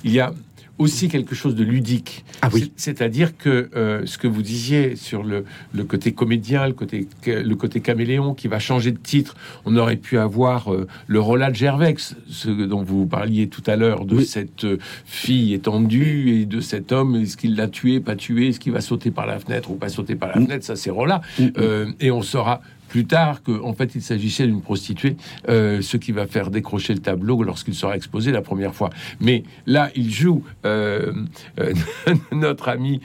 il 0.03 0.11
y 0.11 0.19
a 0.19 0.33
aussi 0.79 1.09
quelque 1.09 1.35
chose 1.35 1.55
de 1.55 1.63
ludique. 1.63 2.23
Ah 2.41 2.49
oui. 2.51 2.71
C'est-à-dire 2.77 3.37
que 3.37 3.69
euh, 3.75 4.05
ce 4.05 4.17
que 4.17 4.27
vous 4.27 4.41
disiez 4.41 4.95
sur 4.95 5.23
le, 5.23 5.43
le, 5.73 5.83
côté 5.83 6.13
comédien, 6.13 6.65
le 6.65 6.73
côté, 6.73 7.07
le 7.25 7.53
côté 7.55 7.81
caméléon 7.81 8.33
qui 8.33 8.47
va 8.47 8.59
changer 8.59 8.91
de 8.93 8.97
titre, 8.97 9.35
on 9.65 9.75
aurait 9.75 9.97
pu 9.97 10.17
avoir 10.17 10.73
euh, 10.73 10.87
le 11.07 11.19
Roland 11.19 11.53
Gervex, 11.53 12.15
ce 12.29 12.49
dont 12.49 12.81
vous 12.81 13.05
parliez 13.05 13.49
tout 13.49 13.63
à 13.67 13.75
l'heure, 13.75 14.05
de 14.05 14.21
cette 14.21 14.63
euh, 14.63 14.77
fille 15.05 15.53
étendue 15.53 16.39
et 16.39 16.45
de 16.45 16.61
cet 16.61 16.93
homme, 16.93 17.17
est-ce 17.17 17.35
qu'il 17.35 17.55
l'a 17.55 17.67
tué, 17.67 17.99
pas 17.99 18.15
tué, 18.15 18.47
est-ce 18.47 18.59
qu'il 18.61 18.71
va 18.71 18.81
sauter 18.81 19.11
par 19.11 19.27
la 19.27 19.37
fenêtre 19.37 19.71
ou 19.71 19.75
pas 19.75 19.89
sauter 19.89 20.15
par 20.15 20.29
la 20.29 20.35
fenêtre, 20.35 20.65
ça 20.65 20.77
c'est 20.77 20.89
Roland. 20.89 21.21
Mm. 21.37 21.93
et 21.99 22.09
on 22.11 22.21
saura 22.21 22.61
plus 22.89 23.05
tard 23.05 23.43
qu'en 23.43 23.69
en 23.69 23.73
fait 23.73 23.95
il 23.95 24.01
s'agissait 24.01 24.45
d'une 24.45 24.61
prostituée, 24.61 25.15
euh, 25.47 25.81
ce 25.81 25.95
qui 25.95 26.11
va 26.11 26.27
faire 26.27 26.49
décrocher 26.49 26.93
le 26.93 26.99
tableau 26.99 27.43
lorsqu'il 27.43 27.75
sera 27.75 27.95
exposé 27.95 28.31
la 28.31 28.41
première 28.41 28.75
fois. 28.75 28.89
Mais 29.21 29.43
là, 29.65 29.89
il 29.95 30.11
joue, 30.11 30.43
euh, 30.65 31.13
euh, 31.59 31.73
notre 32.31 32.67
ami 32.69 32.99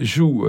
joue 0.00 0.46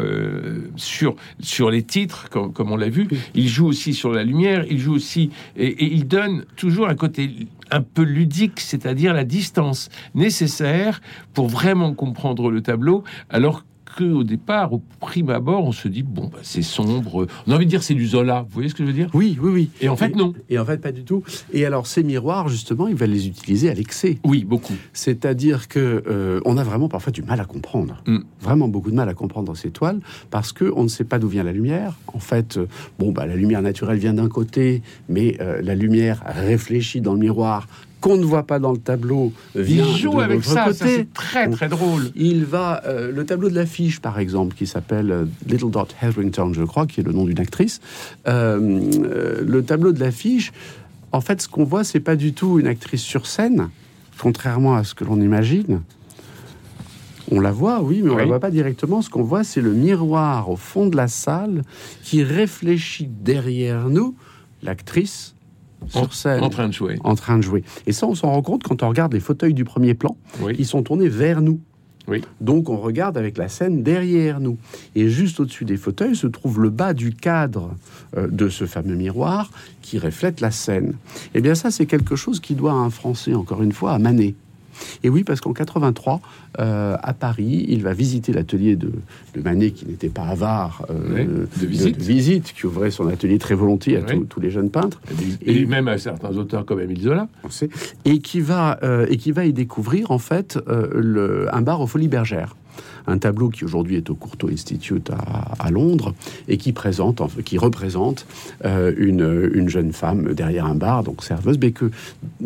sur, 0.75 1.15
sur 1.39 1.69
les 1.69 1.83
titres, 1.83 2.29
comme, 2.29 2.53
comme 2.53 2.71
on 2.71 2.77
l'a 2.77 2.89
vu, 2.89 3.07
il 3.35 3.47
joue 3.47 3.67
aussi 3.67 3.93
sur 3.93 4.11
la 4.11 4.23
lumière, 4.23 4.65
il 4.69 4.79
joue 4.79 4.93
aussi, 4.93 5.29
et, 5.57 5.67
et 5.67 5.93
il 5.93 6.07
donne 6.07 6.45
toujours 6.55 6.87
un 6.87 6.95
côté 6.95 7.47
un 7.69 7.81
peu 7.81 8.03
ludique, 8.03 8.59
c'est-à-dire 8.59 9.13
la 9.13 9.25
distance 9.25 9.89
nécessaire 10.15 11.01
pour 11.33 11.47
vraiment 11.47 11.93
comprendre 11.93 12.49
le 12.49 12.61
tableau, 12.61 13.03
alors 13.29 13.63
au 14.01 14.23
départ, 14.23 14.73
au 14.73 14.81
prime 14.99 15.29
abord, 15.29 15.65
on 15.65 15.71
se 15.71 15.87
dit 15.87 16.03
bon, 16.03 16.27
bah, 16.27 16.39
c'est 16.41 16.61
sombre. 16.61 17.27
On 17.47 17.51
a 17.51 17.55
envie 17.55 17.65
de 17.65 17.69
dire 17.69 17.83
c'est 17.83 17.93
du 17.93 18.07
Zola. 18.07 18.41
Vous 18.41 18.53
voyez 18.53 18.69
ce 18.69 18.75
que 18.75 18.83
je 18.83 18.87
veux 18.87 18.93
dire? 18.93 19.09
Oui, 19.13 19.37
oui, 19.41 19.51
oui. 19.51 19.69
Et 19.81 19.89
en 19.89 19.95
fait, 19.95 20.15
non. 20.15 20.33
Et 20.49 20.59
en 20.59 20.65
fait, 20.65 20.79
pas 20.79 20.91
du 20.91 21.03
tout. 21.03 21.23
Et 21.51 21.65
alors, 21.65 21.87
ces 21.87 22.03
miroirs, 22.03 22.49
justement, 22.49 22.87
il 22.87 22.95
va 22.95 23.05
les 23.05 23.27
utiliser 23.27 23.69
à 23.69 23.73
l'excès. 23.73 24.17
Oui, 24.23 24.43
beaucoup. 24.43 24.75
C'est-à-dire 24.93 25.67
que 25.67 26.03
euh, 26.07 26.41
on 26.45 26.57
a 26.57 26.63
vraiment 26.63 26.89
parfois 26.89 27.11
du 27.11 27.21
mal 27.21 27.39
à 27.39 27.45
comprendre. 27.45 28.03
Mm. 28.07 28.19
Vraiment 28.41 28.67
beaucoup 28.67 28.91
de 28.91 28.95
mal 28.95 29.09
à 29.09 29.13
comprendre 29.13 29.47
dans 29.47 29.55
ces 29.55 29.71
toiles 29.71 29.99
parce 30.29 30.51
que 30.51 30.71
on 30.75 30.83
ne 30.83 30.87
sait 30.87 31.03
pas 31.03 31.19
d'où 31.19 31.27
vient 31.27 31.43
la 31.43 31.51
lumière. 31.51 31.93
En 32.07 32.19
fait, 32.19 32.57
euh, 32.57 32.67
bon, 32.99 33.11
bah, 33.11 33.25
la 33.25 33.35
lumière 33.35 33.61
naturelle 33.61 33.97
vient 33.97 34.13
d'un 34.13 34.29
côté, 34.29 34.81
mais 35.09 35.37
euh, 35.41 35.61
la 35.61 35.75
lumière 35.75 36.23
réfléchie 36.25 37.01
dans 37.01 37.13
le 37.13 37.19
miroir 37.19 37.67
qu'on 38.03 38.17
ne 38.17 38.25
voit 38.25 38.43
pas 38.43 38.59
dans 38.59 38.73
le 38.73 38.77
tableau 38.77 39.31
vient 39.55 39.85
Il 39.87 39.95
joue 39.95 40.19
avec 40.19 40.43
ça, 40.43 40.67
c'est 40.73 41.07
très 41.13 41.49
très 41.49 41.69
drôle. 41.69 42.11
Il 42.15 42.43
va 42.43 42.83
euh, 42.85 43.13
le 43.13 43.25
tableau 43.25 43.49
de 43.49 43.55
l'affiche 43.55 44.01
par 44.01 44.19
exemple 44.19 44.57
qui 44.57 44.67
s'appelle 44.67 45.09
euh, 45.09 45.25
Little 45.47 45.71
Dot 45.71 45.95
Hetherington, 46.01 46.51
je 46.53 46.63
crois, 46.63 46.85
qui 46.85 46.99
est 46.99 47.03
le 47.03 47.13
nom 47.13 47.23
d'une 47.23 47.39
actrice. 47.39 47.79
Euh, 48.27 49.41
le 49.41 49.63
tableau 49.63 49.93
de 49.93 50.01
l'affiche, 50.01 50.51
en 51.13 51.21
fait, 51.21 51.41
ce 51.41 51.47
qu'on 51.47 51.63
voit, 51.63 51.85
c'est 51.85 52.01
pas 52.01 52.17
du 52.17 52.33
tout 52.33 52.59
une 52.59 52.67
actrice 52.67 53.01
sur 53.01 53.25
scène, 53.25 53.69
contrairement 54.19 54.75
à 54.75 54.83
ce 54.83 54.95
que 54.95 55.05
l'on 55.05 55.21
imagine. 55.21 55.81
On 57.31 57.39
la 57.39 57.53
voit, 57.53 57.81
oui, 57.81 58.01
mais 58.03 58.09
on 58.09 58.15
ne 58.15 58.19
la 58.19 58.25
voit 58.25 58.41
pas 58.41 58.51
directement. 58.51 59.01
Ce 59.01 59.09
qu'on 59.09 59.23
voit, 59.23 59.45
c'est 59.45 59.61
le 59.61 59.71
miroir 59.71 60.49
au 60.49 60.57
fond 60.57 60.87
de 60.87 60.97
la 60.97 61.07
salle 61.07 61.61
qui 62.03 62.21
réfléchit 62.21 63.07
derrière 63.07 63.87
nous 63.87 64.13
l'actrice 64.61 65.35
sur 65.87 66.13
scène. 66.13 66.43
En 66.43 66.49
train 66.49 66.67
de 66.67 66.73
jouer. 66.73 66.97
En 67.03 67.15
train 67.15 67.37
de 67.37 67.43
jouer. 67.43 67.63
Et 67.87 67.93
ça, 67.93 68.07
on 68.07 68.15
s'en 68.15 68.31
rend 68.31 68.41
compte 68.41 68.63
quand 68.63 68.83
on 68.83 68.89
regarde 68.89 69.13
les 69.13 69.19
fauteuils 69.19 69.53
du 69.53 69.63
premier 69.63 69.93
plan. 69.93 70.17
Ils 70.57 70.65
sont 70.65 70.83
tournés 70.83 71.09
vers 71.09 71.41
nous. 71.41 71.59
Oui. 72.07 72.21
Donc 72.41 72.69
on 72.69 72.77
regarde 72.77 73.17
avec 73.17 73.37
la 73.37 73.47
scène 73.47 73.81
derrière 73.81 74.39
nous. 74.39 74.57
Et 74.95 75.09
juste 75.09 75.39
au-dessus 75.39 75.65
des 75.65 75.77
fauteuils 75.77 76.15
se 76.15 76.27
trouve 76.27 76.61
le 76.61 76.69
bas 76.69 76.93
du 76.93 77.13
cadre 77.13 77.71
euh, 78.17 78.27
de 78.29 78.49
ce 78.49 78.65
fameux 78.65 78.95
miroir 78.95 79.51
qui 79.81 79.99
reflète 79.99 80.41
la 80.41 80.51
scène. 80.51 80.95
Et 81.33 81.37
eh 81.37 81.41
bien 81.41 81.55
ça, 81.55 81.71
c'est 81.71 81.85
quelque 81.85 82.15
chose 82.15 82.39
qui 82.39 82.55
doit 82.55 82.73
à 82.73 82.75
un 82.75 82.89
Français, 82.89 83.33
encore 83.33 83.63
une 83.63 83.71
fois, 83.71 83.93
à 83.93 83.99
Manet. 83.99 84.35
Et 85.03 85.09
oui, 85.09 85.23
parce 85.23 85.41
qu'en 85.41 85.53
83, 85.53 86.21
euh, 86.59 86.95
à 87.01 87.13
Paris, 87.13 87.65
il 87.67 87.83
va 87.83 87.93
visiter 87.93 88.33
l'atelier 88.33 88.75
de, 88.75 88.91
Manet, 89.41 89.71
qui 89.71 89.85
n'était 89.85 90.09
pas 90.09 90.23
avare 90.23 90.85
euh, 90.89 91.45
de, 91.59 91.65
visite. 91.65 92.53
qui 92.53 92.65
ouvrait 92.65 92.91
son 92.91 93.07
atelier 93.07 93.37
très 93.37 93.55
volontiers 93.55 93.97
à 93.97 94.01
tous 94.01 94.39
les 94.39 94.49
jeunes 94.49 94.69
peintres. 94.69 95.01
Et, 95.45 95.65
même 95.65 95.87
à 95.87 95.97
certains 95.97 96.35
auteurs 96.37 96.65
comme 96.65 96.79
Émile 96.79 97.01
Zola. 97.01 97.27
Et 98.05 98.19
qui, 98.19 98.41
va, 98.41 98.79
euh, 98.83 99.07
et 99.09 99.17
qui 99.17 99.31
va 99.31 99.45
y 99.45 99.53
découvrir, 99.53 100.11
en 100.11 100.19
fait, 100.19 100.59
le, 100.67 101.47
un 101.53 101.61
bar 101.61 101.81
aux 101.81 101.87
Folies 101.87 102.07
Bergères 102.07 102.55
un 103.07 103.17
tableau 103.17 103.49
qui 103.49 103.65
aujourd'hui 103.65 103.95
est 103.95 104.09
au 104.09 104.15
Courtauld 104.15 104.53
Institute 104.53 105.11
à, 105.59 105.71
Londres 105.71 106.13
et 106.47 106.57
qui 106.57 106.71
présente, 106.71 107.21
qui 107.43 107.57
représente 107.57 108.25
euh, 108.65 108.93
une, 108.97 109.69
jeune 109.69 109.93
femme 109.93 110.33
derrière 110.33 110.65
un 110.65 110.75
bar, 110.75 111.03
donc 111.03 111.23
serveuse, 111.23 111.57
mais 111.59 111.71
que 111.71 111.89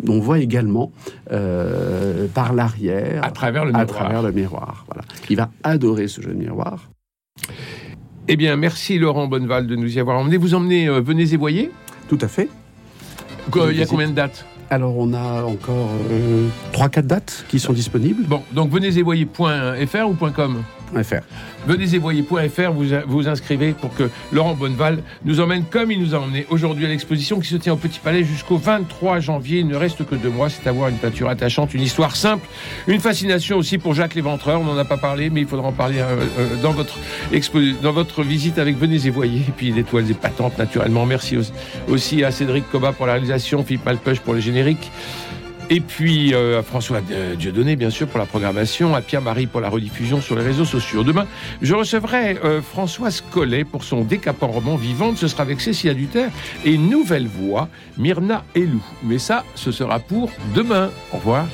on 0.08 0.20
voit 0.20 0.38
également 0.38 0.92
euh, 1.32 2.26
par 2.32 2.52
l'arrière, 2.52 3.24
à 3.24 3.30
travers 3.30 3.64
le 3.64 3.72
miroir. 3.72 3.82
À 3.82 3.86
travers 3.86 4.22
le 4.22 4.32
miroir. 4.32 4.84
Voilà. 4.86 5.02
Il 5.28 5.36
va 5.36 5.50
adorer 5.62 6.08
ce 6.08 6.20
jeune 6.20 6.38
miroir. 6.38 6.88
Eh 8.28 8.36
bien, 8.36 8.56
merci 8.56 8.98
Laurent 8.98 9.26
Bonneval 9.26 9.66
de 9.66 9.76
nous 9.76 9.96
y 9.96 10.00
avoir 10.00 10.18
emmené. 10.18 10.36
Vous 10.36 10.54
emmenez 10.54 10.88
euh, 10.88 11.00
Venez 11.00 11.32
et 11.32 11.36
voyez 11.36 11.70
Tout 12.08 12.18
à 12.20 12.28
fait. 12.28 12.48
Il 13.54 13.76
y 13.76 13.82
a 13.82 13.86
combien 13.86 14.08
de 14.08 14.14
dates? 14.14 14.44
Alors, 14.70 14.96
on 14.98 15.14
a 15.14 15.42
encore 15.44 15.90
3-4 16.72 16.98
euh, 16.98 17.02
dates 17.02 17.44
qui 17.48 17.58
sont 17.58 17.72
disponibles. 17.72 18.24
Bon, 18.24 18.42
donc 18.52 18.70
venez 18.70 18.90
voyez.fr 19.02 20.08
ou 20.08 20.14
.com? 20.30 20.62
Venez 21.66 21.94
et 21.94 21.98
voyez.fr, 21.98 22.72
vous 22.72 22.86
vous 23.06 23.28
inscrivez 23.28 23.72
pour 23.72 23.94
que 23.94 24.10
Laurent 24.32 24.54
Bonneval 24.54 25.02
nous 25.24 25.40
emmène 25.40 25.64
comme 25.64 25.90
il 25.90 26.00
nous 26.00 26.14
a 26.14 26.18
emmené 26.18 26.46
aujourd'hui 26.50 26.86
à 26.86 26.88
l'exposition 26.88 27.40
qui 27.40 27.48
se 27.48 27.56
tient 27.56 27.74
au 27.74 27.76
Petit 27.76 28.00
Palais 28.00 28.24
jusqu'au 28.24 28.56
23 28.56 29.20
janvier. 29.20 29.60
Il 29.60 29.68
ne 29.68 29.76
reste 29.76 30.04
que 30.06 30.14
deux 30.14 30.30
mois, 30.30 30.48
c'est 30.48 30.66
avoir 30.68 30.88
une 30.88 30.96
peinture 30.96 31.28
attachante, 31.28 31.74
une 31.74 31.82
histoire 31.82 32.16
simple, 32.16 32.46
une 32.86 33.00
fascination 33.00 33.56
aussi 33.58 33.78
pour 33.78 33.94
Jacques 33.94 34.14
Léventreur. 34.14 34.60
On 34.60 34.64
n'en 34.64 34.78
a 34.78 34.84
pas 34.84 34.96
parlé, 34.96 35.30
mais 35.30 35.42
il 35.42 35.46
faudra 35.46 35.68
en 35.68 35.72
parler 35.72 35.98
euh, 36.00 36.24
euh, 36.38 36.56
dans, 36.62 36.72
votre 36.72 36.98
dans 37.82 37.92
votre 37.92 38.22
visite 38.22 38.58
avec 38.58 38.76
Venez 38.78 39.06
et 39.06 39.12
puis 39.56 39.72
l'étoile 39.72 40.04
patentes 40.14 40.58
naturellement. 40.58 41.06
Merci 41.06 41.38
aussi 41.88 42.24
à 42.24 42.30
Cédric 42.30 42.70
Coba 42.70 42.92
pour 42.92 43.06
la 43.06 43.12
réalisation, 43.14 43.64
Philippe 43.64 43.84
Malpeuch 43.84 44.20
pour 44.20 44.34
le 44.34 44.40
générique. 44.40 44.90
Et 45.70 45.80
puis 45.80 46.32
euh, 46.32 46.60
à 46.60 46.62
François 46.62 47.00
Dieudonné, 47.38 47.76
bien 47.76 47.90
sûr, 47.90 48.08
pour 48.08 48.18
la 48.18 48.26
programmation, 48.26 48.94
à 48.94 49.02
Pierre-Marie 49.02 49.46
pour 49.46 49.60
la 49.60 49.68
rediffusion 49.68 50.20
sur 50.20 50.36
les 50.36 50.42
réseaux 50.42 50.64
sociaux. 50.64 51.04
Demain, 51.04 51.26
je 51.60 51.74
recevrai 51.74 52.38
euh, 52.42 52.62
Françoise 52.62 53.22
Collet 53.30 53.64
pour 53.64 53.84
son 53.84 54.02
décapant 54.02 54.48
roman 54.48 54.76
Vivante. 54.76 55.18
Ce 55.18 55.28
sera 55.28 55.42
avec 55.42 55.60
Cécilia 55.60 55.94
Duterre 55.94 56.30
et 56.64 56.78
nouvelle 56.78 57.26
voix, 57.26 57.68
Myrna 57.98 58.44
Elou. 58.54 58.82
Mais 59.02 59.18
ça, 59.18 59.44
ce 59.54 59.70
sera 59.70 59.98
pour 59.98 60.30
demain. 60.54 60.90
Au 61.12 61.18
revoir. 61.18 61.46